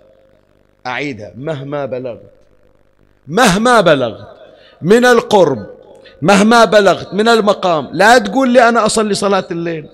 [0.88, 2.32] أعيدها مهما بلغت
[3.28, 4.43] مهما بلغت
[4.84, 5.66] من القرب
[6.22, 7.90] مهما بلغت من المقام.
[7.94, 9.88] لا تقول لي أنا أصلي صلاة الليل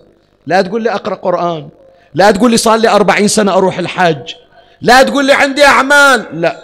[0.47, 1.69] لا تقول لي أقرأ قرآن
[2.13, 4.33] لا تقول لي صار لي أربعين سنة أروح الحج
[4.81, 6.25] لا تقول لي عندي أعمال.
[6.41, 6.57] لا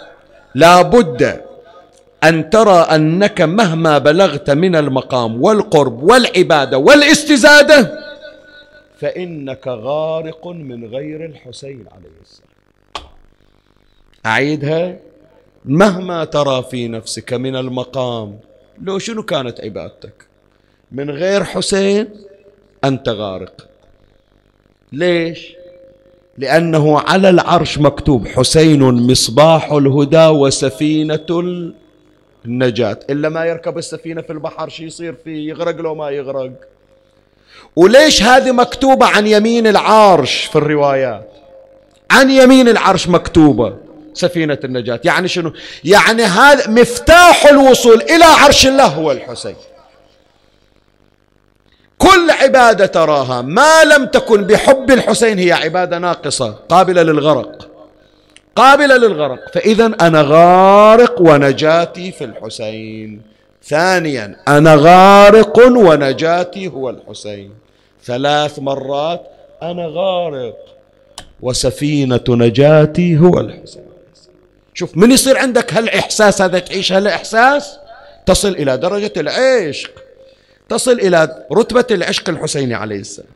[0.54, 1.40] لابد
[2.24, 7.98] أن ترى أنك مهما بلغت من المقام والقرب والعبادة والاستزادة
[9.00, 13.10] فإنك غارق من غير الحسين عليه السلام.
[14.26, 14.96] أعيدها.
[15.66, 18.38] مهما ترى في نفسك من المقام
[18.82, 20.26] لو شنو كانت عبادتك؟
[20.92, 22.08] من غير حسين
[22.84, 23.68] أنت غارق
[24.92, 25.52] ليش؟
[26.38, 31.26] لأنه على العرش مكتوب حسين مصباح الهدى وسفينة
[32.44, 32.98] النجاة.
[33.10, 36.52] إلا ما يركب السفينة في البحر شي يصير فيه يغرق لو ما يغرق.
[37.76, 41.30] وليش هذه مكتوبة عن يمين العرش في الروايات؟
[42.10, 43.85] عن يمين العرش مكتوبة.
[44.16, 45.00] سفينة النجاة.
[45.04, 45.52] يعني شنو؟
[45.84, 49.56] يعني هذا مفتاح الوصول إلى عرش الله هو الحسين.
[51.98, 57.68] كل عبادة تراها ما لم تكن بحب الحسين هي عبادة ناقصة قابلة للغرق.
[58.56, 59.52] قابلة للغرق.
[59.54, 63.22] فإذا أنا غارق ونجاتي في الحسين.
[63.64, 67.50] ثانيا أنا غارق ونجاتي هو الحسين.
[68.04, 69.22] ثلاث مرات
[69.62, 70.56] أنا غارق
[71.42, 73.85] وسفينة نجاتي هو الحسين.
[74.76, 77.78] شوف من يصير عندك هالإحساس هذا؟ تعيش هالإحساس؟
[78.26, 79.90] تصل إلى درجة العشق.
[80.68, 83.28] تصل إلى رتبة العشق الحسيني عليه السلام.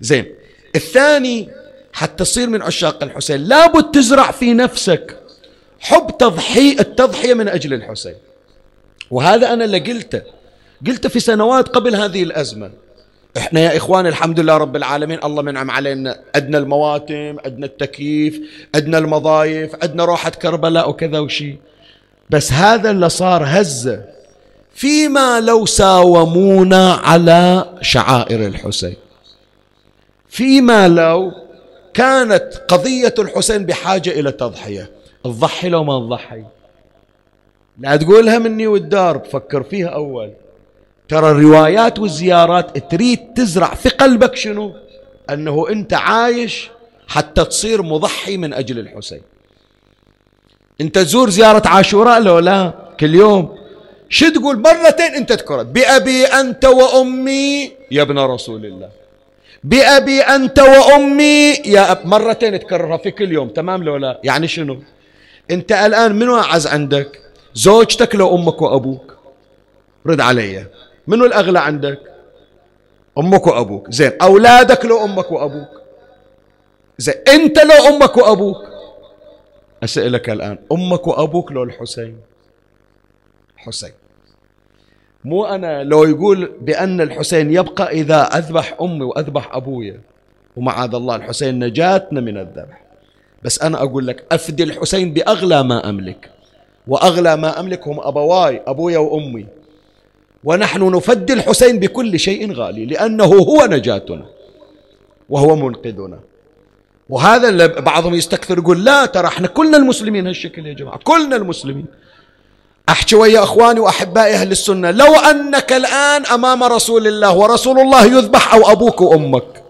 [0.00, 0.34] زين
[0.76, 1.48] الثاني
[1.92, 3.44] حتى تصير من عشاق الحسين.
[3.44, 5.16] لابد تزرع في نفسك
[5.80, 8.16] حب تضحية التضحية من أجل الحسين.
[9.10, 10.22] وهذا أنا اللي قلته.
[10.86, 12.70] قلته في سنوات قبل هذه الأزمة.
[13.36, 16.20] إحنا يا إخوان الحمد لله رب العالمين الله منعم علينا.
[16.34, 18.40] عندنا المواتم عندنا التكييف
[18.74, 21.56] عندنا المضايف عندنا روحة كربلاء وكذا وشي.
[22.30, 24.04] بس هذا اللي صار هزة
[24.74, 28.96] فيما لو ساومونا على شعائر الحسين.
[30.28, 31.32] فيما لو
[31.94, 34.90] كانت قضية الحسين بحاجة إلى تضحية.
[35.24, 36.44] تضحي لو ما تضحي
[37.78, 40.32] لا تقولها مني والدار فكر فيها أول.
[41.12, 44.72] ترى الروايات والزيارات تريد تزرع في قلبك شنو؟
[45.30, 46.70] أنه أنت عايش
[47.08, 49.22] حتى تصير مضحي من أجل الحسين.
[50.80, 53.56] أنت تزور زيارة عاشوراء لو لا؟ كل يوم.
[54.08, 58.88] شو تقول؟ مرتين أنت تذكرت بأبي أنت وأمي يا ابن رسول الله.
[59.64, 62.06] بأبي أنت وأمي يا أب.
[62.06, 63.48] مرتين تكررها في كل يوم.
[63.48, 64.82] تمام لو لا؟ يعني شنو؟
[65.50, 67.20] أنت الآن منو أعز عندك؟
[67.54, 69.16] زوجتك لو أمك وأبوك.
[70.06, 70.66] رد علي.
[71.06, 72.00] منو الأغلى عندك؟
[73.18, 73.90] أمك وأبوك.
[73.90, 74.12] زين.
[74.22, 75.68] أولادك لو أمك وأبوك.
[76.98, 77.14] زين.
[77.28, 78.56] أنت لو أمك وأبوك.
[79.84, 80.58] أسألك الآن.
[80.72, 82.16] أمك وأبوك لو الحسين.
[83.56, 83.92] حسين.
[85.24, 90.00] مو أنا لو يقول بأن الحسين يبقى إذا أذبح أمي وأذبح أبويا
[90.56, 92.82] ومعاذ الله الحسين نجاتنا من الذبح.
[93.42, 96.30] بس أنا أقول لك أفدي الحسين بأغلى ما أملك.
[96.86, 99.46] وأغلى ما أملك هم أبواي أبويا وأمي.
[100.44, 104.26] ونحن نفدي الحسين بكل شيء غالي لأنه هو نجاتنا
[105.30, 106.18] وهو منقذنا.
[107.08, 111.86] وهذا بعضهم يستكثر يقول لا ترى إحنا كلنا المسلمين هالشكل يا جماعة كلنا المسلمين.
[112.88, 118.54] أحكي ويا أخواني وأحبائي أهل السنة لو أنك الآن أمام رسول الله ورسول الله يذبح
[118.54, 119.62] أو أبوك وأمك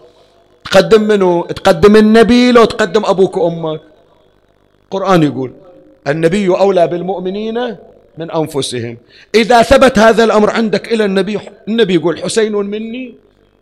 [0.63, 3.81] تقدم منه تقدم النبي لو تقدم أبوك وأمك.
[4.83, 5.51] القرآن يقول
[6.07, 7.77] النبي أولى بالمؤمنين
[8.17, 8.97] من أنفسهم.
[9.35, 13.15] إذا ثبت هذا الأمر عندك إلى النبي النبي يقول حسين مني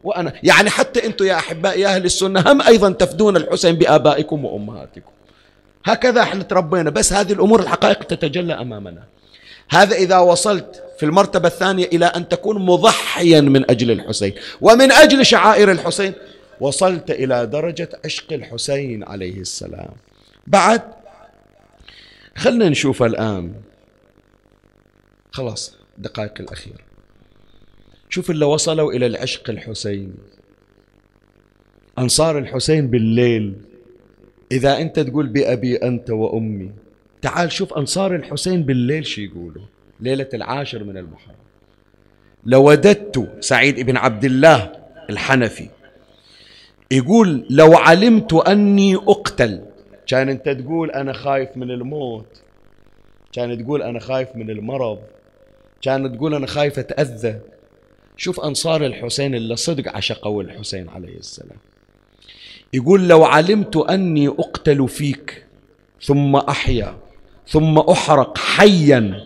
[0.04, 0.34] وأنا.
[0.44, 5.12] يعني حتى أنتم يا أحبائي يا أهل السنة هم أيضا تفدون الحسين بآبائكم وأمهاتكم.
[5.86, 9.04] هكذا إحنا تربينا بس هذه الأمور الحقائق تتجلى أمامنا.
[9.70, 14.34] هذا إذا وصلت في المرتبة الثانية إلى أن تكون مضحيا من أجل الحسين.
[14.62, 16.14] ومن أجل شعائر الحسين
[16.60, 19.90] وصلت إلى درجة عشق الحسين عليه السلام.
[20.48, 20.82] بعد
[22.36, 23.54] خلنا نشوف الآن
[25.32, 26.80] خلاص دقائق الأخيرة
[28.10, 30.14] شوف اللي وصلوا إلى العشق الحسين.
[32.00, 33.54] أنصار الحسين بالليل.
[34.52, 36.72] إذا أنت تقول بأبي أنت وأمي
[37.22, 39.64] تعال شوف أنصار الحسين بالليل شو يقولوا.
[40.00, 41.36] ليلة العاشر من المحرم.
[42.46, 44.72] لوددت سعيد بن عبد الله
[45.10, 45.70] الحنفي
[46.92, 49.62] يقول لو علمت أني أقتل.
[50.08, 52.42] كان أنت تقول أنا خايف من الموت.
[53.34, 55.00] كان تقول أنا خايف من المرض.
[55.82, 57.40] كان تقول أنا خايف أتأذى.
[58.18, 61.58] شوف أنصار الحسين اللي صدق عشقوا الحسين عليه السلام.
[62.74, 65.46] يقول لو علمت أني أقتل فيك
[66.04, 66.96] ثم أحيا
[67.48, 69.26] ثم أحرق حيا.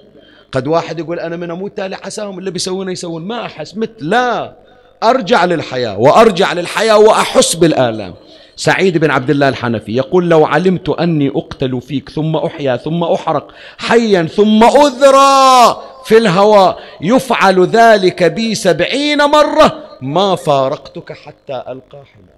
[0.52, 3.22] قد واحد يقول أنا من أموت تالي عساهم اللي بيسوونه يسوون.
[3.22, 3.92] ما أحس مت.
[4.00, 4.56] لا.
[5.04, 8.14] أرجع للحياة وأرجع للحياة وأحس بالآلام.
[8.56, 13.52] سعيد بن عبد الله الحنفي يقول لو علمت أني أقتل فيك ثم أحيا ثم أحرق
[13.78, 19.98] حيا ثم أذرى في الهواء يفعل ذلك بي سبعين مرة.
[20.02, 22.36] ما فارقتك حتى ألقى حمام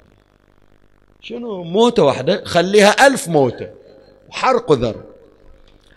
[1.22, 3.70] شنو موتة واحدة؟ خليها ألف موتة.
[4.30, 5.03] وحرق ذر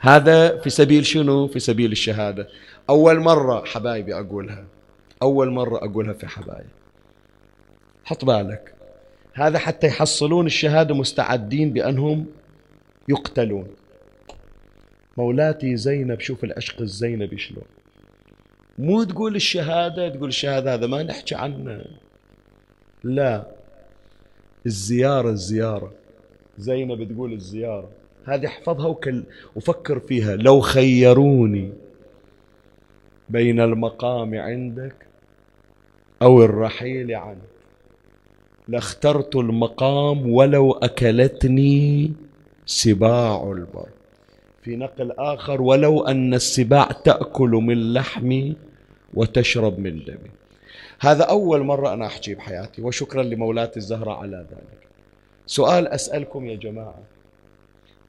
[0.00, 2.48] هذا في سبيل شنو؟ في سبيل الشهادة.
[2.90, 4.64] أول مرة حبايبي أقولها.
[5.22, 6.66] أول مرة أقولها في حبايب
[8.04, 8.74] حط بالك.
[9.34, 12.26] هذا حتى يحصلون الشهادة مستعدين بأنهم
[13.08, 13.66] يقتلون.
[15.16, 17.64] مولاتي زينب شوف العشق الزينبي شلون.
[18.78, 21.84] مو تقول الشهادة تقول الشهادة هذا ما نحكي عنه
[23.04, 23.46] لا.
[24.66, 25.92] الزيارة الزيارة.
[26.58, 27.88] زينب تقول الزيارة.
[28.24, 29.22] هذه احفظها وكل
[29.56, 30.36] وفكر فيها.
[30.36, 31.72] لو خيروني
[33.28, 34.94] بين المقام عندك
[36.22, 37.38] أو الرحيل عنك
[38.68, 42.12] لاخترت المقام ولو أكلتني
[42.66, 43.88] سباع البر.
[44.62, 48.56] في نقل آخر ولو أن السباع تأكل من لحمي
[49.14, 50.30] وتشرب من دمي
[51.00, 54.88] هذا أول مرة أنا أحكي بحياتي وشكرا لمولاتي الزهراء على ذلك.
[55.46, 57.02] سؤال أسألكم يا جماعة.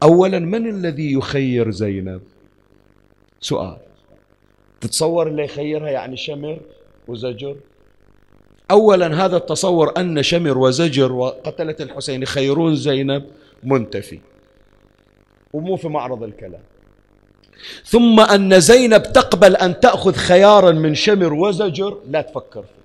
[0.04, 2.22] أولا من الذي يخير زينب؟
[3.40, 3.78] سؤال.
[4.82, 6.60] تتصور اللي يخيرها يعني شمر
[7.08, 7.56] وزجر؟
[8.72, 13.24] أولا هذا التصور أن شمر وزجر وقتلة الحسين يخيرون زينب
[13.64, 14.20] منتفي.
[15.54, 16.62] ومو في معرض الكلام.
[17.86, 22.82] ثم أن زينب تقبل أن تأخذ خيارا من شمر وزجر لا تفكر فيه.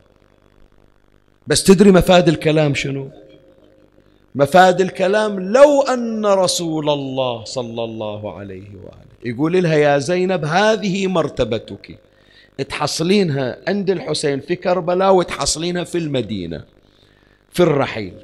[1.47, 3.09] بس تدري مفاد الكلام شنو؟
[4.35, 11.07] مفاد الكلام لو أن رسول الله صلى الله عليه وآله يقول لها يا زينب هذه
[11.07, 11.99] مرتبتك.
[12.69, 16.65] تحصلينها عند الحسين في كربلاء وتحصلينها في المدينة
[17.51, 18.15] في الرحيل.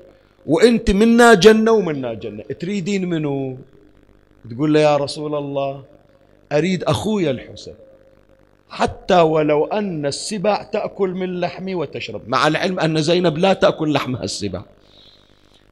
[0.46, 2.42] وإنت منا جنة ومنا جنة.
[2.42, 3.58] تريدين منو؟
[4.50, 5.82] تقول له يا رسول الله
[6.52, 7.74] أريد أخويا الحسين
[8.70, 12.22] حتى ولو أن السبع تأكل من لحمي وتشرب.
[12.26, 14.62] مع العلم أن زينب لا تأكل لحمها السبع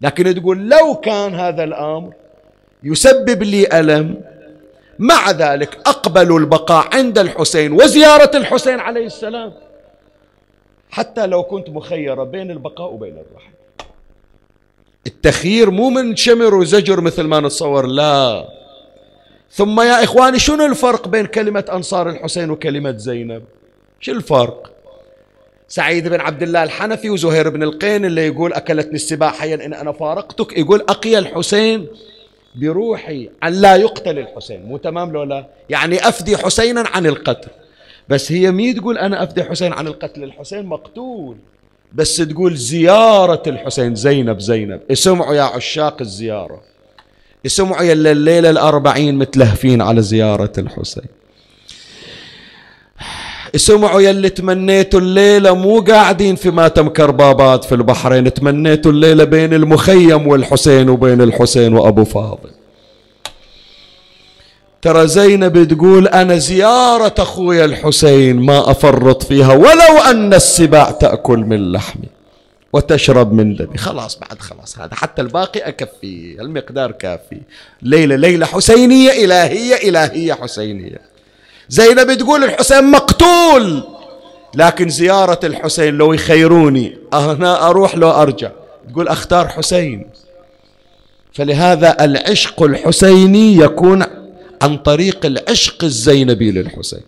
[0.03, 2.13] لكن تقول لو كان هذا الأمر
[2.83, 4.23] يسبب لي ألم
[4.99, 9.53] مع ذلك أقبل البقاء عند الحسين وزيارة الحسين عليه السلام.
[10.91, 13.53] حتى لو كنت مخيرة بين البقاء وبين الرحل
[15.07, 18.49] التخيير مو من شمر وزجر مثل ما نتصور لا.
[19.53, 23.43] ثم يا إخواني شنو الفرق بين كلمة أنصار الحسين وكلمة زينب؟
[24.01, 24.73] شو الفرق؟
[25.69, 29.93] سعيد بن عبد الله الحنفي وزهير بن القين اللي يقول أكلتني السباع حيا إن أنا
[29.93, 31.87] فارقتك يقول أقي الحسين
[32.55, 34.67] بروحي أن لا يقتل الحسين.
[34.67, 37.49] مو تمام لو لا؟ يعني أفدي حسينا عن القتل.
[38.09, 40.25] بس هي مي تقول أنا أفدي حسين عن القتل.
[40.25, 41.37] الحسين مقتول.
[41.93, 44.81] بس تقول زيارة الحسين زينب زينب.
[44.91, 46.70] اسمعوا يا عشاق الزيارة.
[47.47, 51.05] اسمعوا يا الليلة الأربعين متلهفين على زيارة الحسين.
[53.55, 59.55] اسمعوا يا اللي تمنيتوا الليلة مو قاعدين في ماتم كربابات في البحرين تمنيتوا الليلة بين
[59.55, 62.51] المخيم والحسين وبين الحسين وأبو فاضل.
[64.83, 71.73] ترى زينب تقول أنا زيارة أخويا الحسين ما أفرط فيها ولو أن السباع تأكل من
[71.73, 72.20] لحمي.
[72.73, 77.41] وتشرب من دمي خلاص بعد خلاص هذا حتى الباقي أكفي المقدار كافي.
[77.83, 81.01] ليلة ليلة حسينية إلهية إلهية حسينية.
[81.69, 83.83] زينب تقول الحسين مقتول
[84.55, 88.51] لكن زيارة الحسين لو يخيروني أنا أروح لو أرجع.
[88.93, 90.07] تقول أختار حسين.
[91.33, 94.05] فلهذا العشق الحسيني يكون
[94.63, 97.03] عن طريق العشق الزينبي للحسين.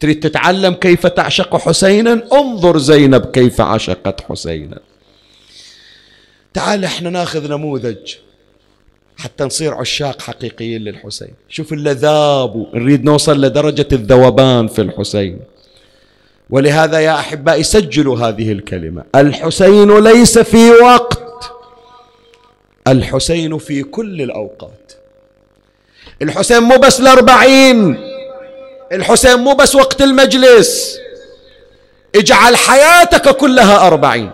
[0.00, 4.78] تريد تتعلم كيف تعشق حسينا؟ انظر زينب كيف عشقت حسينا.
[6.54, 8.14] تعال إحنا ناخذ نموذج
[9.16, 11.34] حتى نصير عشاق حقيقيين للحسين.
[11.48, 15.40] شوف اللي ذابوا نريد نوصل لدرجة الذوبان في الحسين.
[16.50, 19.04] ولهذا يا أحبائي سجلوا هذه الكلمة.
[19.14, 21.52] الحسين ليس في وقت.
[22.88, 24.92] الحسين في كل الأوقات.
[26.22, 27.96] الحسين مو بس الأربعين.
[28.92, 30.98] الحسين مو بس وقت المجلس.
[32.14, 34.30] اجعل حياتك كلها أربعين.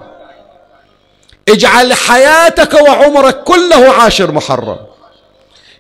[1.49, 4.77] اجعل حياتك وعمرك كله عاشر محرم.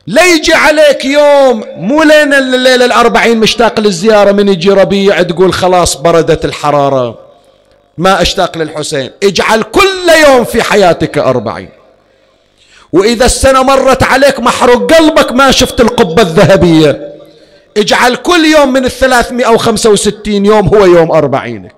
[0.07, 5.97] لا يجي عليك يوم مو لين الليلة الأربعين مشتاق للزيارة من يجي ربيع تقول خلاص
[5.97, 7.19] بردت الحرارة.
[7.99, 9.11] ما أشتاق للحسين.
[9.23, 11.71] اجعل كل يوم في حياتك أربعين.
[12.93, 17.15] وإذا السنة مرت عليك محروق قلبك ما شفت القبة الذهبية.
[17.77, 21.78] اجعل كل يوم من الثلاثمائة وخمسة وستين يوم هو يوم أربعينك.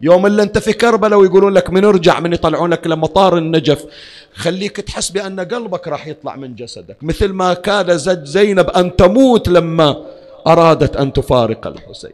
[0.00, 3.86] يوم اللي انت في كربلاء ويقولون لك من ارجع من يطلعون لك لمطار النجف.
[4.34, 6.96] خليك تحس بأن قلبك راح يطلع من جسدك.
[7.02, 10.06] مثل ما كاد زد زينب أن تموت لما
[10.46, 12.12] أرادت أن تفارق الحسين.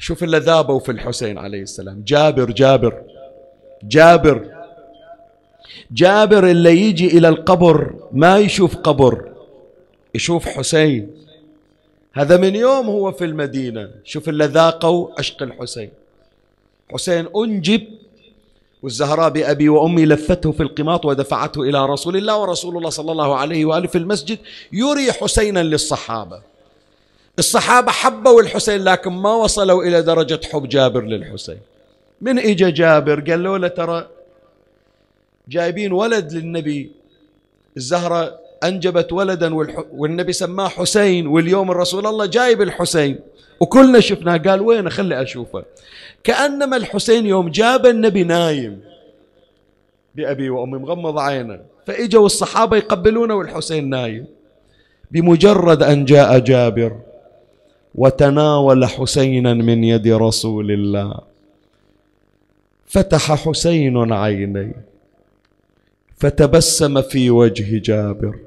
[0.00, 2.02] شوف اللي ذابوا في الحسين عليه السلام.
[2.06, 3.02] جابر جابر
[3.82, 4.50] جابر
[5.92, 9.32] جابر اللي يجي إلى القبر ما يشوف قبر
[10.14, 11.19] يشوف حسين.
[12.12, 13.90] هذا من يوم هو في المدينة.
[14.04, 15.90] شوف اللي ذاقوا عشق الحسين.
[16.92, 17.86] حسين أنجب
[18.82, 23.64] والزهراء بأبي وأمي لفته في القماط ودفعته إلى رسول الله ورسول الله صلى الله عليه
[23.64, 24.38] وآله في المسجد
[24.72, 26.42] يري حسينا للصحابة.
[27.38, 31.58] الصحابة حبوا الحسين لكن ما وصلوا إلى درجة حب جابر للحسين.
[32.20, 34.08] من إجا جابر؟ قال له ترى
[35.48, 36.90] جايبين ولد للنبي.
[37.76, 39.54] الزهرة أنجبت ولدا
[39.92, 43.18] والنبي سماه حسين واليوم الرسول الله جايب الحسين
[43.60, 45.64] وكلنا شفناه قال وين؟ خلي أشوفه.
[46.24, 48.80] كأنما الحسين يوم جاب النبي نايم
[50.14, 51.60] بأبي وأمي مغمض عينه.
[51.86, 54.26] فإجوا الصحابة يقبلونه والحسين نايم.
[55.10, 56.96] بمجرد أن جاء جابر
[57.94, 61.18] وتناول حسينا من يد رسول الله.
[62.86, 64.84] فتح حسين عينيه.
[66.16, 68.38] فتبسم في وجه جابر.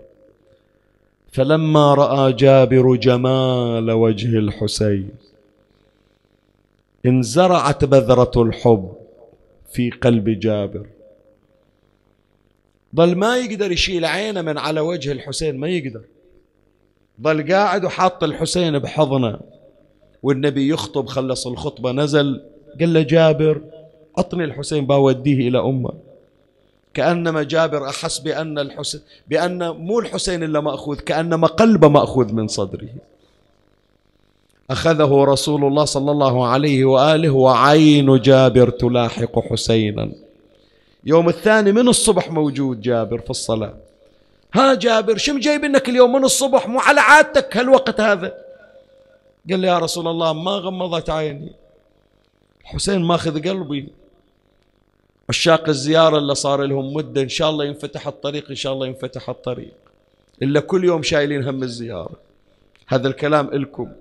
[1.33, 5.09] فلما رأى جابر جمال وجه الحسين
[7.05, 8.93] انزرعت بذرة الحب
[9.71, 10.87] في قلب جابر.
[12.95, 16.01] ظل ما يقدر يشيل عينه من على وجه الحسين ما يقدر.
[17.21, 19.39] ظل قاعد وحاط الحسين بحضنه
[20.23, 22.41] والنبي يخطب خلص الخطبة نزل
[22.79, 23.61] قال له جابر
[24.17, 25.93] اعطني الحسين باوديه إلى امه
[26.93, 32.89] كأنما جابر أحس بأن الحسين بأن مو الحسين إلا مأخوذ كأنما قلبه مأخوذ من صدره.
[34.69, 40.11] أخذه رسول الله صلى الله عليه وآله وعين جابر تلاحق حسينا.
[41.05, 43.73] يوم الثاني من الصبح موجود جابر في الصلاة.
[44.53, 48.33] ها جابر شم جايب انك اليوم من الصبح؟ مو على عادتك هالوقت هذا.
[49.49, 51.51] قال لي يا رسول الله ما غمضت عيني.
[52.63, 54.02] حسين ماخذ قلبي.
[55.29, 59.29] عشاق الزيارة اللي صار لهم مدة إن شاء الله ينفتح الطريق إن شاء الله ينفتح
[59.29, 59.73] الطريق.
[60.41, 62.15] إلا كل يوم شايلين هم الزيارة.
[62.87, 63.91] هذا الكلام إلكم.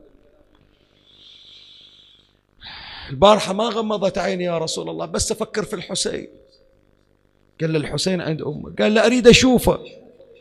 [3.11, 6.29] البارحة ما غمضت عيني يا رسول الله بس أفكر في الحسين.
[7.61, 9.79] قال له الحسين عند أمه قال له أريد أشوفه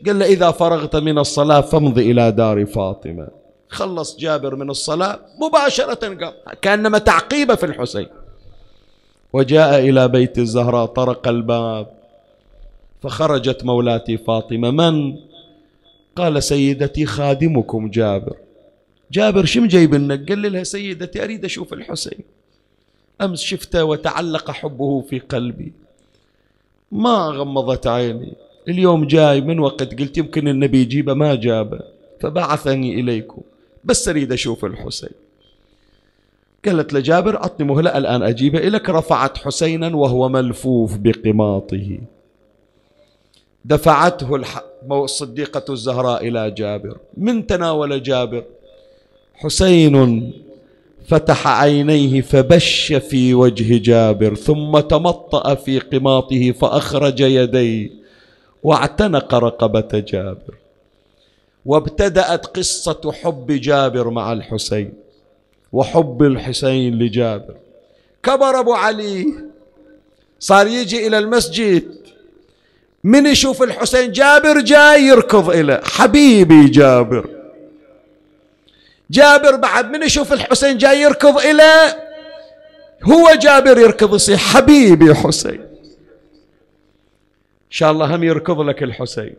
[0.06, 3.28] قال له إذا فرغت من الصلاة فامض إلى دار فاطمة.
[3.68, 8.06] خلص جابر من الصلاة مباشرة قام كأنما تعقيبه في الحسين.
[9.32, 11.86] وجاء إلى بيت الزهراء طرق الباب
[13.02, 14.70] فخرجت مولاتي فاطمة.
[14.70, 15.16] من؟
[16.16, 18.36] قال سيدتي خادمكم جابر.
[19.12, 22.18] جابر شم جايب لك؟ قال لها سيدتي أريد أشوف الحسين.
[23.20, 25.72] أمس شفته وتعلق حبه في قلبي.
[26.92, 28.32] ما غمضت عيني.
[28.68, 31.80] اليوم جاي من وقت قلت يمكن النبي يجيبه ما جابه.
[32.20, 33.42] فبعثني إليكم.
[33.84, 35.21] بس أريد أشوف الحسين.
[36.64, 38.90] قالت لجابر أعطني مهلة الآن أجيبه إليك.
[38.90, 41.98] رفعت حسينا وهو ملفوف بقماطه.
[43.64, 44.42] دفعته
[44.90, 46.96] الصديقة الزهراء إلى جابر.
[47.16, 48.44] من تناول جابر؟
[49.34, 50.32] حسين
[51.06, 57.90] فتح عينيه فبش في وجه جابر ثم تمطأ في قماطه فأخرج يديه
[58.62, 60.54] واعتنق رقبة جابر.
[61.66, 65.01] وابتدأت قصة حب جابر مع الحسين.
[65.72, 67.54] وحب الحسين لجابر.
[68.22, 69.34] كبر أبو علي.
[70.38, 72.02] صار يجي إلى المسجد.
[73.04, 77.28] من يشوف الحسين جابر جاي يركض إليه حبيبي جابر.
[79.10, 82.12] جابر بعد من يشوف الحسين جاي يركض إليه
[83.04, 85.60] هو جابر يركض يصيح حبيبي حسين.
[87.62, 89.34] إن شاء الله هم يركض لك الحسين.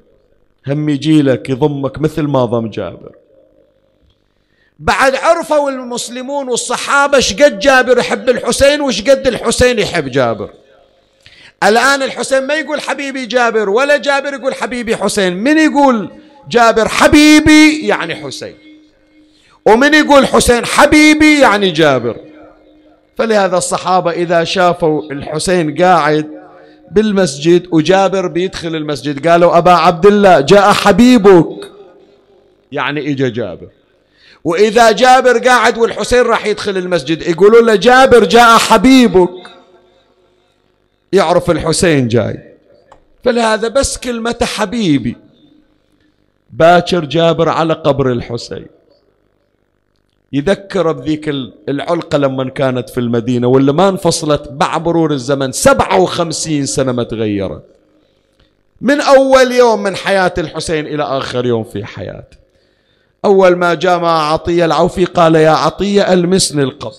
[0.68, 3.16] هم يجي لك يضمك مثل ما ضم جابر.
[4.80, 10.50] بعد عرفوا المسلمون والصحابة شقد جابر يحب الحسين وشقد الحسين يحب جابر.
[11.64, 15.34] الآن الحسين ما يقول حبيبي جابر ولا جابر يقول حبيبي حسين.
[15.34, 16.10] من يقول
[16.50, 18.56] جابر حبيبي يعني حسين؟
[19.66, 22.18] ومن يقول حسين حبيبي يعني جابر.
[23.18, 26.44] فلهذا الصحابة إذا شافوا الحسين قاعد
[26.92, 31.72] بالمسجد وجابر بيدخل المسجد قالوا أبا عبد الله جاء حبيبك.
[32.72, 33.68] يعني إجا جابر.
[34.44, 39.52] وإذا جابر قاعد والحسين راح يدخل المسجد يقولوا له جابر جاء حبيبك.
[41.14, 42.54] يعرف الحسين جاي.
[43.24, 45.18] فلهذا بس كلمة حبيبي.
[46.50, 48.66] باكر جابر على قبر الحسين.
[50.34, 51.30] يذكر بذيك
[51.70, 57.04] العلقة لما كانت في المدينة واللي ما انفصلت بعد مرور الزمن سبعة وخمسين سنة ما
[57.04, 57.64] تغيرت.
[58.82, 62.43] من أول يوم من حياة الحسين إلى آخر يوم في حياته.
[63.26, 66.94] أول ما جاء مع عطية العوفي قال يا عطية ألمسني القبر.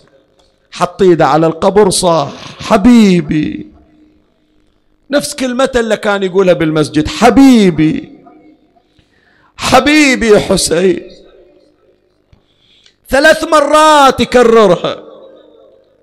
[0.70, 3.66] حط ايده على القبر صاح حبيبي.
[5.10, 8.18] نفس كلمة اللي كان يقولها بالمسجد حبيبي.
[9.56, 11.10] حبيبي حسين.
[13.08, 15.02] ثلاث مرات يكررها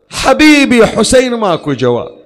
[0.10, 1.34] حبيبي حسين.
[1.34, 2.22] ماكو جواب.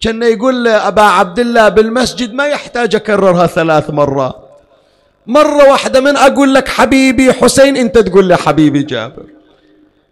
[0.00, 4.51] كان يقول أبا عبد الله بالمسجد ما يحتاج أكررها ثلاث مرات.
[5.26, 9.22] مرة واحدة من أقول لك حبيبي حسين أنت تقول لي حبيبي جابر.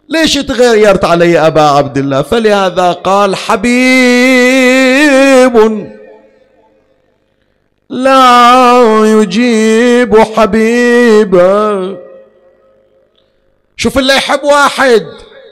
[0.09, 4.71] ليش تغيرت علي أبا عبد الله؟ فلهذا قال حبيب
[7.89, 11.97] لا يجيب حبيبا
[13.77, 15.05] شوف اللي يحب واحد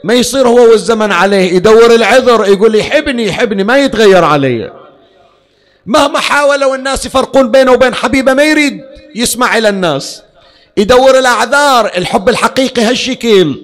[0.04, 4.72] ما يصير هو والزمن عليه يدور العذر يقول يحبني يحبني ما يتغير علي.
[5.86, 8.89] مهما حاولوا الناس يفرقون بينه وبين حبيبه ما يريد.
[9.14, 10.22] يسمع إلى الناس
[10.76, 13.60] يدور الأعذار الحب الحقيقي هالشكل.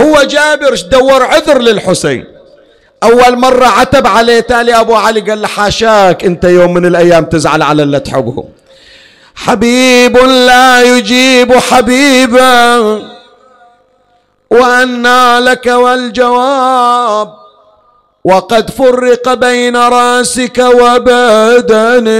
[0.00, 2.24] هو جابر دور عذر للحسين؟
[3.02, 7.62] أول مرة عتب عليه تالي أبو علي قال له حاشاك أنت يوم من الأيام تزعل
[7.62, 8.44] على اللي تحبهم
[9.34, 12.78] حبيب لا يجيب حبيبا
[14.50, 17.34] وأنى لك والجواب
[18.24, 22.18] وقد فرق بين رأسك وبدنك.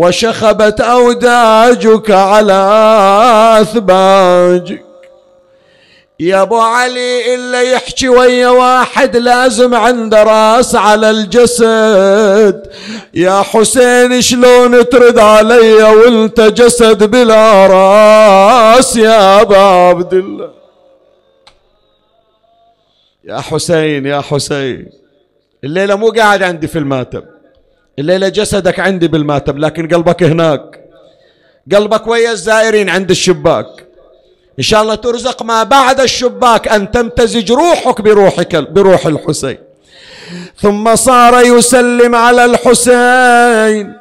[0.00, 2.60] وشخبت أوداجك على
[3.60, 4.84] أثباجك.
[6.20, 12.72] يا أبو علي إلا يحكي ويا واحد لازم عنده راس على الجسد.
[13.14, 20.50] يا حسين شلون ترد علي وانت جسد بلا راس يا أبا عبد الله؟
[23.24, 24.88] يا حسين يا حسين.
[25.64, 27.24] الليلة مو قاعد عندي في الماتب
[28.00, 30.80] الليلة جسدك عندي بالماتب لكن قلبك هناك.
[31.72, 33.66] قلبك ويا الزائرين عند الشباك.
[34.58, 39.58] إن شاء الله ترزق ما بعد الشباك أن تمتزج روحك بروحك بروح الحسين.
[40.56, 43.92] ثم صار يسلم على الحسين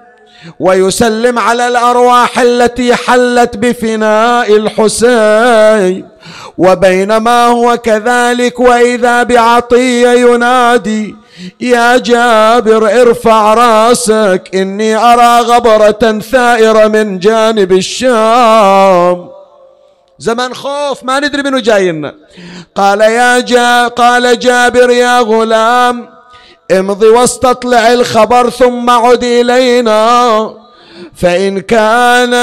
[0.60, 6.08] ويسلم على الأرواح التي حلت بفناء الحسين.
[6.58, 11.16] وبينما هو كذلك وإذا بعطية ينادي
[11.62, 19.30] يا جابر ارفع راسك إني أرى غبرة ثائرة من جانب الشام.
[20.20, 22.16] زمن خوف ما ندري منو جاينا.
[22.76, 26.10] قال يا جا قال جابر يا غلام
[26.72, 30.69] امضي واستطلع الخبر ثم عد إلينا.
[31.16, 32.34] فإن كان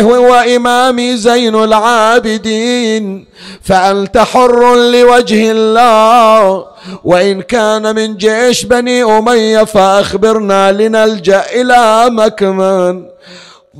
[0.00, 3.26] هو إمامي زين العابدين
[3.62, 6.66] فأنت حر لوجه الله.
[7.04, 13.04] وإن كان من جيش بني أمية فأخبرنا لنلجأ إلى مكمن.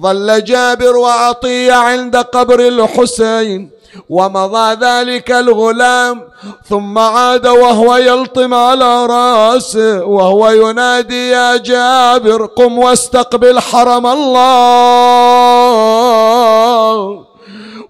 [0.00, 3.70] ظل جابر وعطية عند قبر الحسين.
[4.09, 6.23] ومضى ذلك الغلام
[6.69, 14.43] ثم عاد وهو يلطم على رأسه وهو ينادي يا جابر قم واستقبل حرم الله.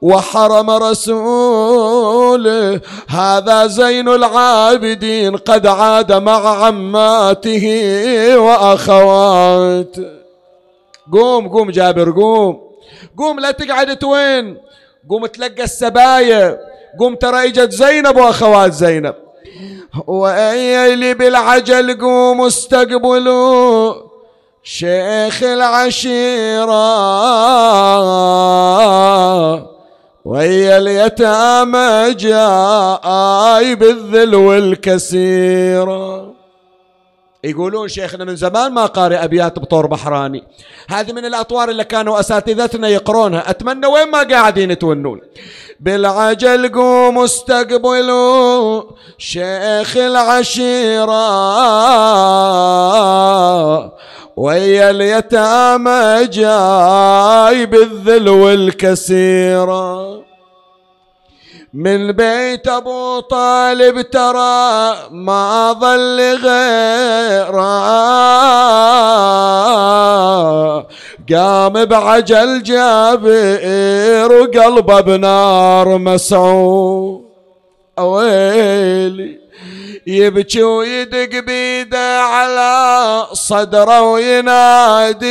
[0.02, 2.80] وحرم رسوله.
[3.08, 7.66] هذا زين العابدين قد عاد مع عماته
[8.38, 10.10] وأخواته.
[11.12, 12.60] قوم قوم جابر قوم.
[13.18, 14.56] قوم لا تقعد توين.
[15.10, 16.58] قوم تلقى السبايا
[16.98, 19.14] قوم ترى إجت زينب وأخوات زينب.
[20.06, 23.94] وأيلي بالعجل قوم استقبلوا
[24.62, 26.72] شيخ العشيرة.
[30.24, 36.31] ويا اليتامى جاي بالذل والكسيرة.
[37.44, 40.44] يقولون شيخنا من زمان ما قارئ أبيات بطور بحراني.
[40.88, 43.50] هذه من الأطوار اللي كانوا أساتذتنا يقرونها.
[43.50, 45.20] أتمنى وين ما قاعدين يتونون.
[45.80, 48.82] بالعجل قوموا استقبلوا
[49.18, 51.12] شيخ العشيرة
[54.36, 60.12] ويا اليتامى جاي بالذل والكسيرة.
[61.74, 67.62] من بيت أبو طالب ترى ما ظل غيره
[71.32, 77.22] قام بعجل جابر وقلبه بنار مسعود.
[77.98, 79.38] أويلي
[80.06, 85.26] يبكي ويدق بيده على صدره وينادي.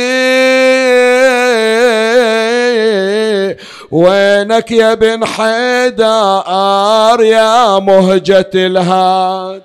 [3.92, 9.62] وينك يا بن حيدر يا مهجة الهاد؟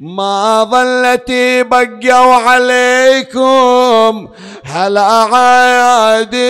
[0.00, 4.28] ما ظلتي بقوا عليكم
[4.64, 6.44] هلا عادي.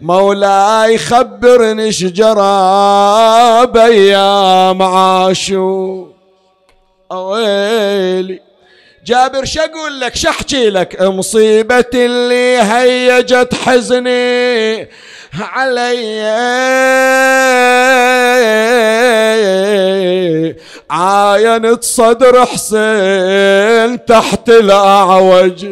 [0.00, 6.06] مولاي خبرني شجرة بيام عاشو
[7.10, 8.51] ويلي
[9.04, 14.88] جابر شقول لك؟ شحكي لك؟ مصيبة اللي هيجت حزني
[15.40, 16.22] علي.
[20.90, 25.66] عاينت صدر حسين تحت الأعوج.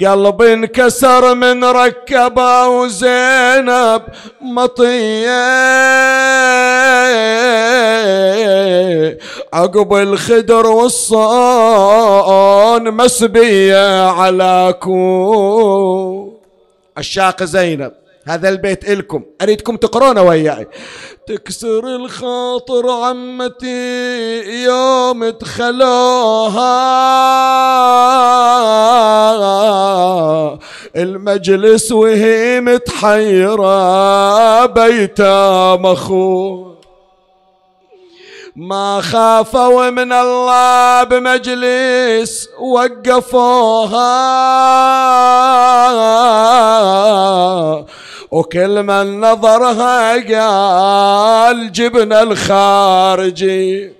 [0.00, 4.02] قلبي انكسر من ركبه وزينب
[4.40, 5.44] مطية.
[9.52, 11.24] عقب الخدر والصون
[12.90, 16.34] مسبية على كون
[16.96, 17.92] عشاق زينب.
[18.26, 19.22] هذا البيت إلكم.
[19.42, 20.68] أريدكم تقرونه وياي
[21.26, 26.74] تكسر الخاطر عمتي يوم دخلوها
[30.96, 33.86] المجلس وهي متحيرة
[34.66, 36.64] بيتا مخو.
[38.56, 44.14] ما خافوا من الله بمجلس وقفوها.
[48.34, 53.92] وكل من نظرها قال جبنا الخارجي.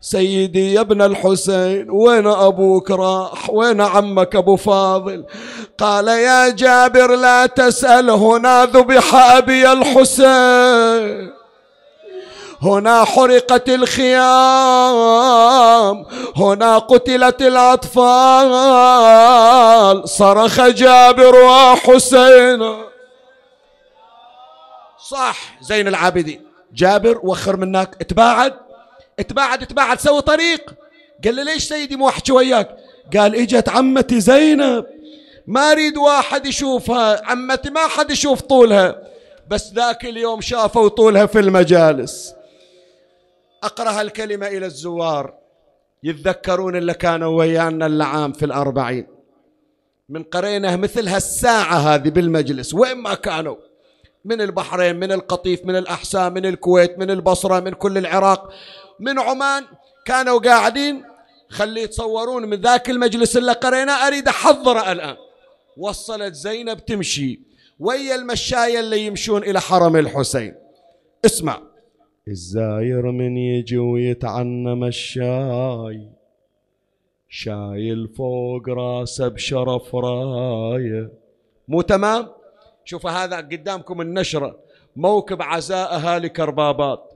[0.00, 5.24] سيدي يا ابن الحسين وين أبوك راح؟ وين عمك أبو فاضل؟
[5.78, 11.41] قال يا جابر لا تسأل هنا ذبح أبي الحسين.
[12.62, 14.16] هنا حرقت الخيام
[16.36, 18.52] هنا قتلت الأطفال
[20.08, 22.76] صرخ جابر وحسين.
[25.08, 26.42] صح زين العابدين.
[26.74, 27.96] جابر وخر منك.
[28.00, 28.54] اتباعد؟
[29.18, 30.00] اتباعد اتباعد.
[30.00, 30.74] سوي طريق.
[31.24, 32.76] قال له ليش سيدي مو احكي وياك؟
[33.16, 34.86] قال إجت عمتي زينب.
[35.46, 38.96] ما أريد واحد يشوفها عمتي ما حد يشوف طولها.
[39.48, 42.34] بس ذاك اليوم شافوا طولها في المجالس.
[43.62, 45.34] أقرأ هالكلمة إلى الزوار.
[46.02, 49.06] يتذكرون اللي كانوا ويانا اللعام في الأربعين.
[50.08, 52.74] من قرينه مثل هالساعة هذه بالمجلس.
[52.74, 53.56] وين ما كانوا.
[54.24, 58.52] من البحرين من القطيف من الأحساء من الكويت من البصرة من كل العراق.
[59.00, 59.64] من عمان
[60.06, 61.04] كانوا قاعدين.
[61.50, 65.16] خلي يتصورون من ذاك المجلس اللي قريناه أريد أحضره الآن.
[65.76, 67.40] وصلت زينب تمشي
[67.78, 70.54] ويا المشاية اللي يمشون إلى حرم الحسين.
[71.24, 71.71] اسمع.
[72.28, 76.08] الزاير من يجي ويتعنم الشاي.
[77.28, 81.10] شايل فوق راسه بشرف رايه.
[81.68, 82.28] مو تمام؟
[82.84, 84.56] شوف هذا قدامكم النشرة.
[84.96, 87.12] موكب عزاء أهالي كربابات.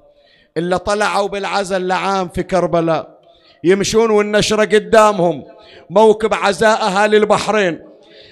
[0.56, 3.20] اللي طلعوا بالعزاء اللعام في كربلاء.
[3.64, 5.44] يمشون والنشرة قدامهم.
[5.90, 7.80] موكب عزاء أهالي البحرين.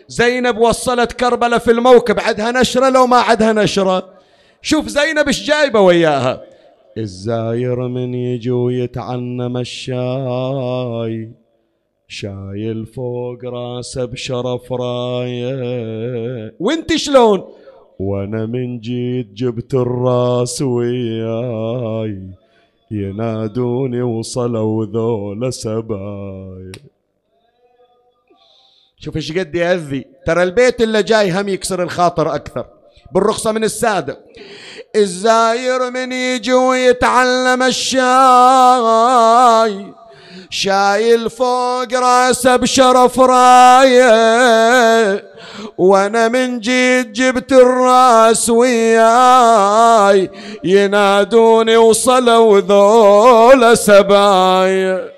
[0.09, 2.20] زينب وصلت كربلاء في الموكب.
[2.20, 4.14] عدها نشرة لو ما عدها نشرة.
[4.62, 6.53] شوف زينب إيش جايبة وياها.
[6.98, 11.30] الزاير من يجي ويتعنم الشاي.
[12.08, 16.54] شايل فوق راسه بشرف راية.
[16.60, 17.44] وانت شلون؟
[17.98, 22.20] وأنا من جيت جبت الراس وياي.
[22.90, 26.72] ينادوني وصلوا ذول سبايا.
[28.96, 30.04] شوف إيش قد يأذي.
[30.26, 32.66] ترى البيت اللي جاي هم يكسر الخاطر أكثر.
[33.15, 34.19] بالرخصة من السادة
[34.97, 38.05] الزاير من يجي ويتعلم الشاي.
[40.51, 44.15] شايل فوق راسه بشرف راية.
[45.78, 50.31] وأنا من جيت جبت الراس وياي.
[50.65, 55.14] ينادوني وصلوا ذول سبايا.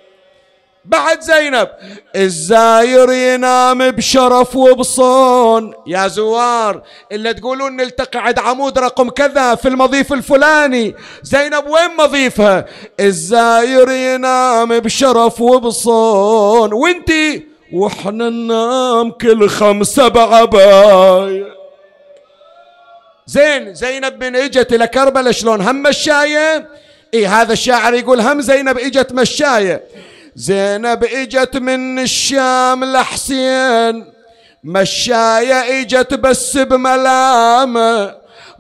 [0.87, 1.69] بعد زينب.
[2.17, 5.75] الزاير ينام بشرف وبصون.
[5.87, 6.83] يا زوار
[7.13, 10.95] اللي تقولون نلتقي عند عمود رقم كذا في المضيف الفلاني.
[11.23, 12.65] زينب وين مضيفها؟
[13.01, 16.73] الزاير ينام بشرف وبصون.
[16.73, 21.47] وإنتي؟ وإحنا ننام كل خمسة بعباية
[23.27, 26.69] زين زينب من إجت إلى كربلاء شلون؟ هم مشاية
[27.15, 29.85] اي هذا الشاعر يقول هم زينب إجت مشاية
[30.37, 34.05] زينب إجت من الشام لحسين
[34.65, 38.15] مشاية إجت بس بملامة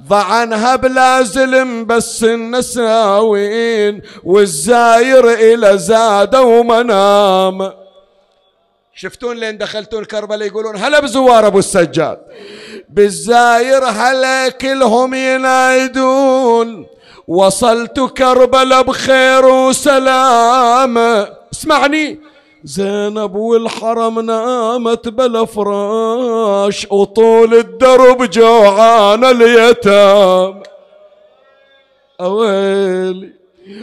[0.08, 7.72] ضعنها بلا زلم بس النساوين والزاير إلى زاد ومنام.
[8.94, 12.18] شفتون لين دخلتون كربلاء يقولون هلا بزوار أبو السجاد.
[12.88, 16.86] بالزاير هلا كلهم ينايدون
[17.28, 22.20] وصلت كربلاء بخير وسلام اسمعني.
[22.64, 30.62] زينب والحرم نامت بلا فراش وطول الدرب جوعان اليتام.
[32.20, 33.32] أويلي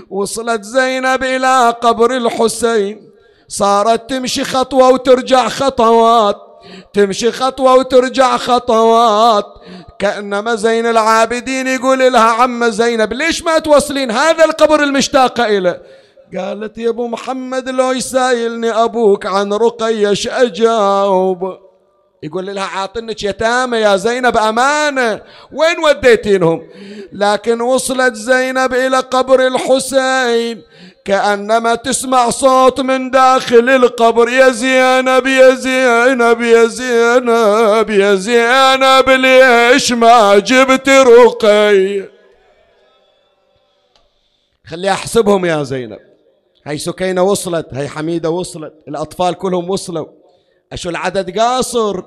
[0.10, 3.10] وصلت زينب إلى قبر الحسين.
[3.48, 6.38] صارت تمشي خطوة وترجع خطوات
[6.94, 9.46] تمشي خطوة وترجع خطوات.
[10.00, 16.03] كأنما زين العابدين يقول لها عم زينب ليش ما توصلين هذا القبر المشتاقة إليه؟
[16.38, 21.58] قالت يا أبو محمد لو يسايلني أبوك عن رقية أجاوب.
[22.24, 25.22] يقول لها عاطنك يتامى يا زينب أمانة.
[25.52, 26.68] وين وديتينهم؟
[27.12, 30.62] لكن وصلت زينب إلى قبر الحسين.
[31.06, 34.30] كأنما تسمع صوت من داخل القبر.
[34.30, 42.04] يا زينب يا زينب يا زينب يا زينب ليش ما جبت رقي؟
[44.68, 46.13] خلي أحسبهم يا زينب.
[46.66, 50.08] هاي سكينة وصلت هاي حميدة وصلت الأطفال كلهم وصلوا.
[50.74, 52.02] أشو العدد قاصر؟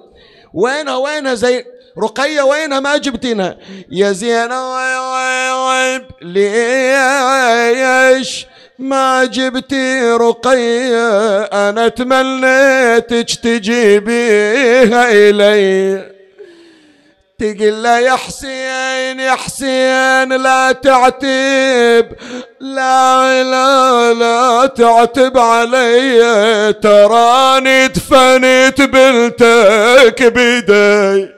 [0.54, 1.64] وينها وينها؟ زي
[1.98, 3.58] رقية وينها ما جبتينها؟
[3.90, 4.52] يا زينب
[6.22, 6.46] ليش
[8.78, 16.15] ما جبتي رقية؟ أنا تمنيتك تجيبيها إلي.
[17.38, 22.16] تقول له يا حسين يا حسين لا تعتب.
[22.60, 26.72] لا لا لا تعتب علي.
[26.72, 31.28] تراني دفنت بنتك بيدي.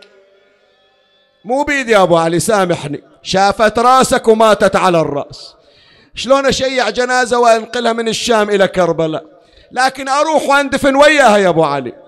[1.44, 3.02] مو بيدي يا أبو علي سامحني.
[3.22, 5.54] شافت رأسك وماتت على الرأس.
[6.14, 9.24] شلون أشيع جنازة وأنقلها من الشام إلى كربلاء؟
[9.72, 12.07] لكن أروح وأندفن وياها يا أبو علي.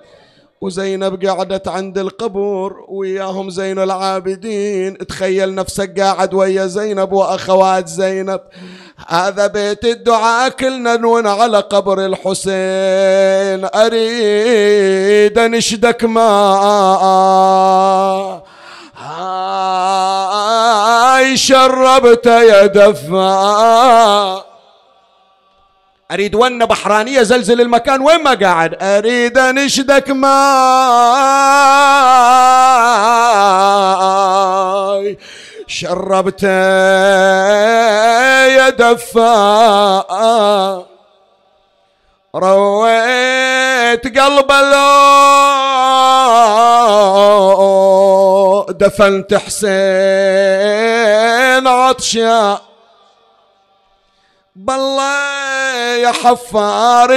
[0.60, 4.98] وزينب قعدت عند القبور وياهم زين العابدين.
[4.98, 8.40] تخيل نفسك قاعد ويا زينب وأخوات زينب.
[9.08, 13.68] هذا بيت الدعاء كلنا نون على قبر الحسين.
[13.74, 17.02] أريد انشدك ماء.
[20.00, 24.49] هاي شربت يا دفا
[26.10, 30.30] أريد ونه بحرانية زلزل المكان وين ما قاعد؟ أريد انشدك ماي
[35.66, 36.42] شربت
[38.52, 40.10] يا دفاء
[42.34, 45.40] رويت قلب لو
[48.70, 49.70] دفنت حسين
[51.66, 52.58] عطشان.
[54.56, 55.39] بالله
[56.02, 57.10] يا حفار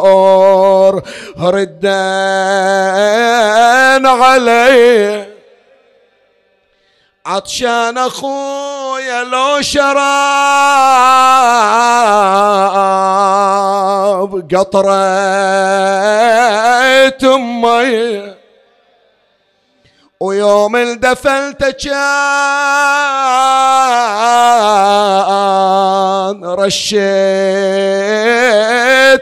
[0.00, 1.02] القبور
[1.40, 1.76] ردان
[4.06, 5.26] علي
[7.26, 10.00] عطشان أخويا لو شراب
[14.54, 14.90] قطرة
[17.24, 18.34] امي
[20.22, 21.64] ويوم الدفلت
[26.30, 27.00] كان رشيت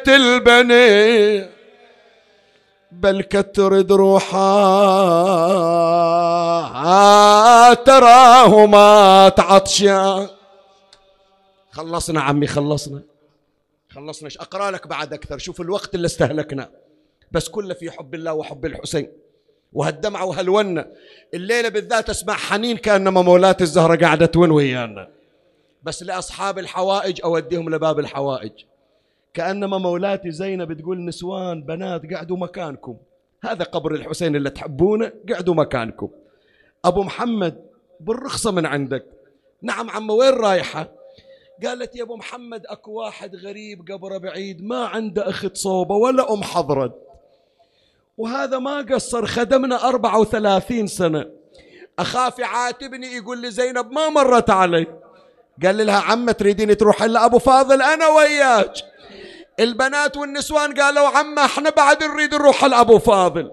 [0.08, 1.48] البني
[2.92, 4.44] بل كتر دروحها
[7.74, 10.28] تراه ما تعطشان
[11.70, 13.02] خلصنا عمي خلصنا.
[13.90, 14.28] خلصنا.
[14.40, 16.68] أقرأ لك بعد أكثر؟ شوف الوقت اللي استهلكناه
[17.32, 19.27] بس كله في حب الله وحب الحسين.
[19.72, 20.86] وهالدمعة وهالونة
[21.34, 25.08] الليلة بالذات اسمع حنين كأنما مولات الزهرة قاعدة تون ويانا.
[25.82, 28.52] بس لأصحاب الحوائج أوديهم لباب الحوائج.
[29.34, 32.96] كأنما مولاتي زينب تقول نسوان بنات قعدوا مكانكم.
[33.44, 36.08] هذا قبر الحسين اللي تحبونه؟ قعدوا مكانكم.
[36.84, 37.64] أبو محمد
[38.00, 39.04] بالرخصة من عندك.
[39.62, 40.88] نعم عم وين رايحة؟
[41.64, 46.42] قالت يا أبو محمد أكو واحد غريب قبره بعيد ما عنده أخت صوبة ولا أم
[46.42, 47.07] حضرت.
[48.18, 51.26] وهذا ما قصر خدمنا أربعة وثلاثين سنة.
[51.98, 54.86] أخاف يعاتبني يقول لي زينب ما مرت علي.
[55.64, 58.72] قال لها عمة تريدين تروح إلا أبو فاضل أنا وياك.
[59.60, 63.50] البنات والنسوان قالوا عمة إحنا بعد نريد نروح لأبو فاضل.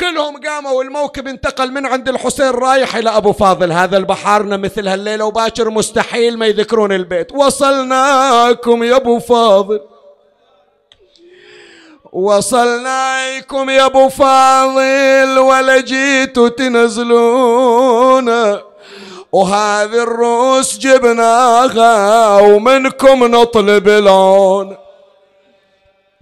[0.00, 3.72] كلهم قاموا والموكب انتقل من عند الحسين رايح إلى أبو فاضل.
[3.72, 7.32] هذا البحارنا مثل هالليلة وباكر مستحيل ما يذكرون البيت.
[7.32, 9.80] وصلناكم يا أبو فاضل.
[12.12, 18.28] وصلناكم يا أبو فاضل ولا جيتوا تنزلون
[19.32, 24.76] وهذه الروس جبناها ومنكم نطلب لون.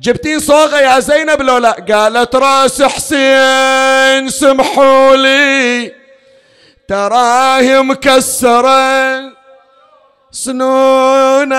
[0.01, 5.93] جبتين صوغة يا زينب لو لا؟ قالت رأس حسين سمحوا لي.
[6.89, 9.38] تراه مكسرة
[10.31, 11.57] سنونة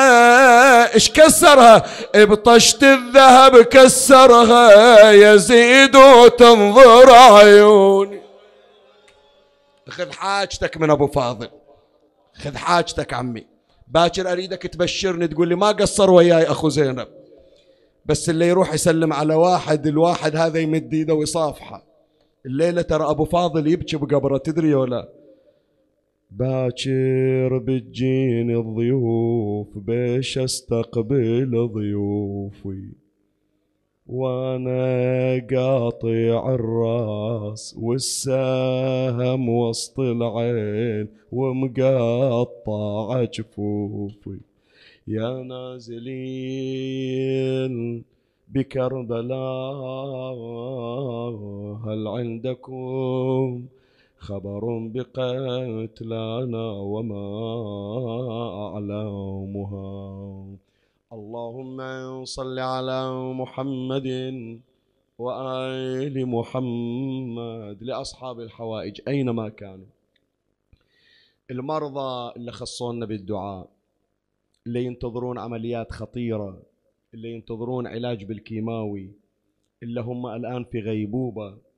[0.93, 1.83] إيش كسرها؟
[2.15, 8.21] بطشت الذهب كسرها يزيد وتنظر عيوني.
[9.89, 11.49] خذ حاجتك من أبو فاضل.
[12.43, 13.45] خذ حاجتك عمي.
[13.87, 17.07] باكر أريدك تبشرني تقول لي ما قصر وياي أخو زينب.
[18.05, 21.83] بس اللي يروح يسلم على واحد الواحد هذا يمد إيده ويصافحه.
[22.45, 25.18] الليلة ترى أبو فاضل يبكي بقبره تدري ولا؟
[26.31, 32.89] باكر بتجيني الضيوف بيش أستقبل ضيوفي.
[34.07, 44.39] وأنا قاطع الراس والسهم وسط العين ومقطع جفوفي.
[45.07, 47.19] يا نازلين
[48.49, 50.35] بكربلاء
[51.85, 53.65] هل عندكم
[54.19, 57.25] خبر بقتلانا وما
[58.65, 60.57] أعلامها
[61.13, 61.77] اللهم
[62.25, 64.07] صل على محمد
[65.19, 69.85] وآل محمد لأصحاب الحوائج أينما كانوا.
[71.51, 73.69] المرضى اللي خصونا بالدعاء
[74.67, 76.61] اللي ينتظرون عمليات خطيرة
[77.13, 79.11] اللي ينتظرون علاج بالكيماوي
[79.83, 81.68] اللي هم الآن في غيبوبة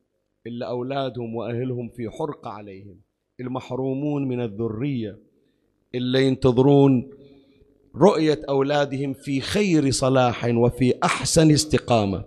[0.47, 3.01] اللي أولادهم وأهلهم في حرقة عليهم.
[3.39, 5.19] المحرومون من الذرية
[5.95, 7.09] اللي ينتظرون
[7.95, 12.25] رؤية أولادهم في خير صلاح وفي أحسن استقامة.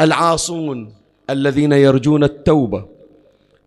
[0.00, 0.94] العاصون
[1.30, 2.88] الذين يرجون التوبة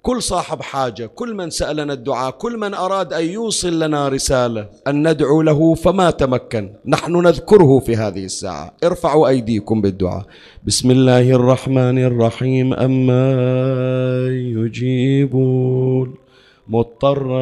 [0.04, 5.08] كل صاحب حاجة كل من سألنا الدعاء كل من أراد أن يوصل لنا رسالة أن
[5.08, 6.70] ندعو له فما تمكن.
[6.86, 8.74] نحن نذكره في هذه الساعة.
[8.84, 10.26] ارفعوا أيديكم بالدعاء.
[10.68, 12.74] بسم الله الرحمن الرحيم.
[12.74, 13.36] أما
[14.30, 15.36] يجيب
[16.68, 17.40] مضطر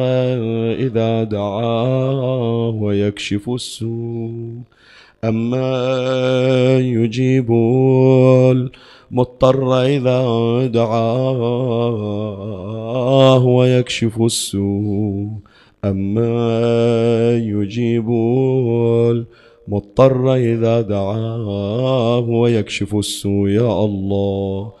[0.72, 4.60] إذا دعاه ويكشف السوء.
[5.24, 7.50] أما يجيب
[9.12, 10.20] مضطر إذا
[10.66, 12.16] دعاه
[13.46, 15.28] ويكشف السوء
[15.84, 18.08] أما يجيب
[19.68, 24.72] المضطر إذا دعاه ويكشف السوء يا الله.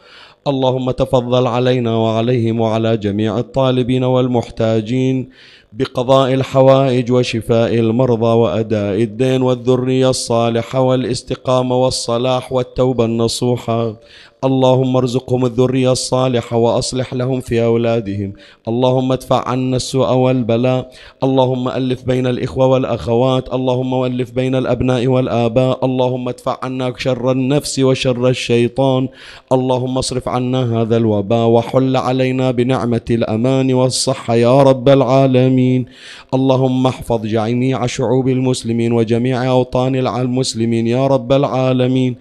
[0.46, 5.28] اللهم تفضل علينا وعليهم وعلى جميع الطالبين والمحتاجين.
[5.72, 13.96] بقضاء الحوائج وشفاء المرضى وأداء الدين والذرية الصالحة والاستقامة والصلاح والتوبة النصوحة.
[14.44, 18.32] اللهم ارزقهم الذرية الصالحة وأصلح لهم في أولادهم.
[18.68, 20.90] اللهم ادفع عنا السوء والبلاء.
[21.22, 23.54] اللهم ألف بين الإخوة والأخوات.
[23.54, 25.84] اللهم ألف بين الأبناء والآباء.
[25.84, 29.08] اللهم ادفع عنا شر النفس وشر الشيطان.
[29.52, 35.86] اللهم اصرف عنا هذا الوباء وحل علينا بنعمة الأمان والصحة يا رب العالمين.
[36.34, 42.16] اللهم احفظ جميع شعوب المسلمين وجميع أوطان المسلمين يا رب العالمين.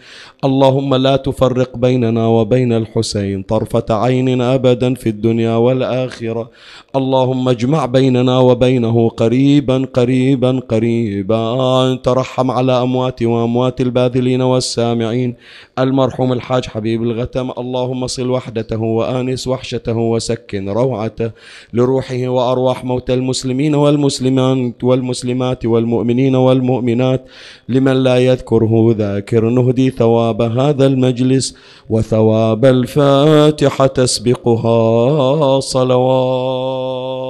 [0.46, 6.50] اللهم لا تفرق بيننا وبين الحسين طرفة عين أبدا في الدنيا والآخرة.
[6.96, 11.96] اللهم اجمع بيننا وبينه قريبا قريبا قريبا.
[11.96, 15.36] ترحم على أموات وأموات الباذلين والسامعين.
[15.80, 17.52] المرحوم الحاج حبيب الغتم.
[17.58, 21.32] اللهم صل وحدته وآنس وحشته وسكن روعته
[21.74, 27.26] لروحه وأرواح موتى المسلمين والمسلمات والمسلمات والمؤمنين والمؤمنات.
[27.70, 29.50] لمن لا يذكره ذاكر.
[29.50, 31.56] نهدي ثواب هذا المجلس
[32.02, 37.22] وثواب الفاتحة تسبقها صلوات.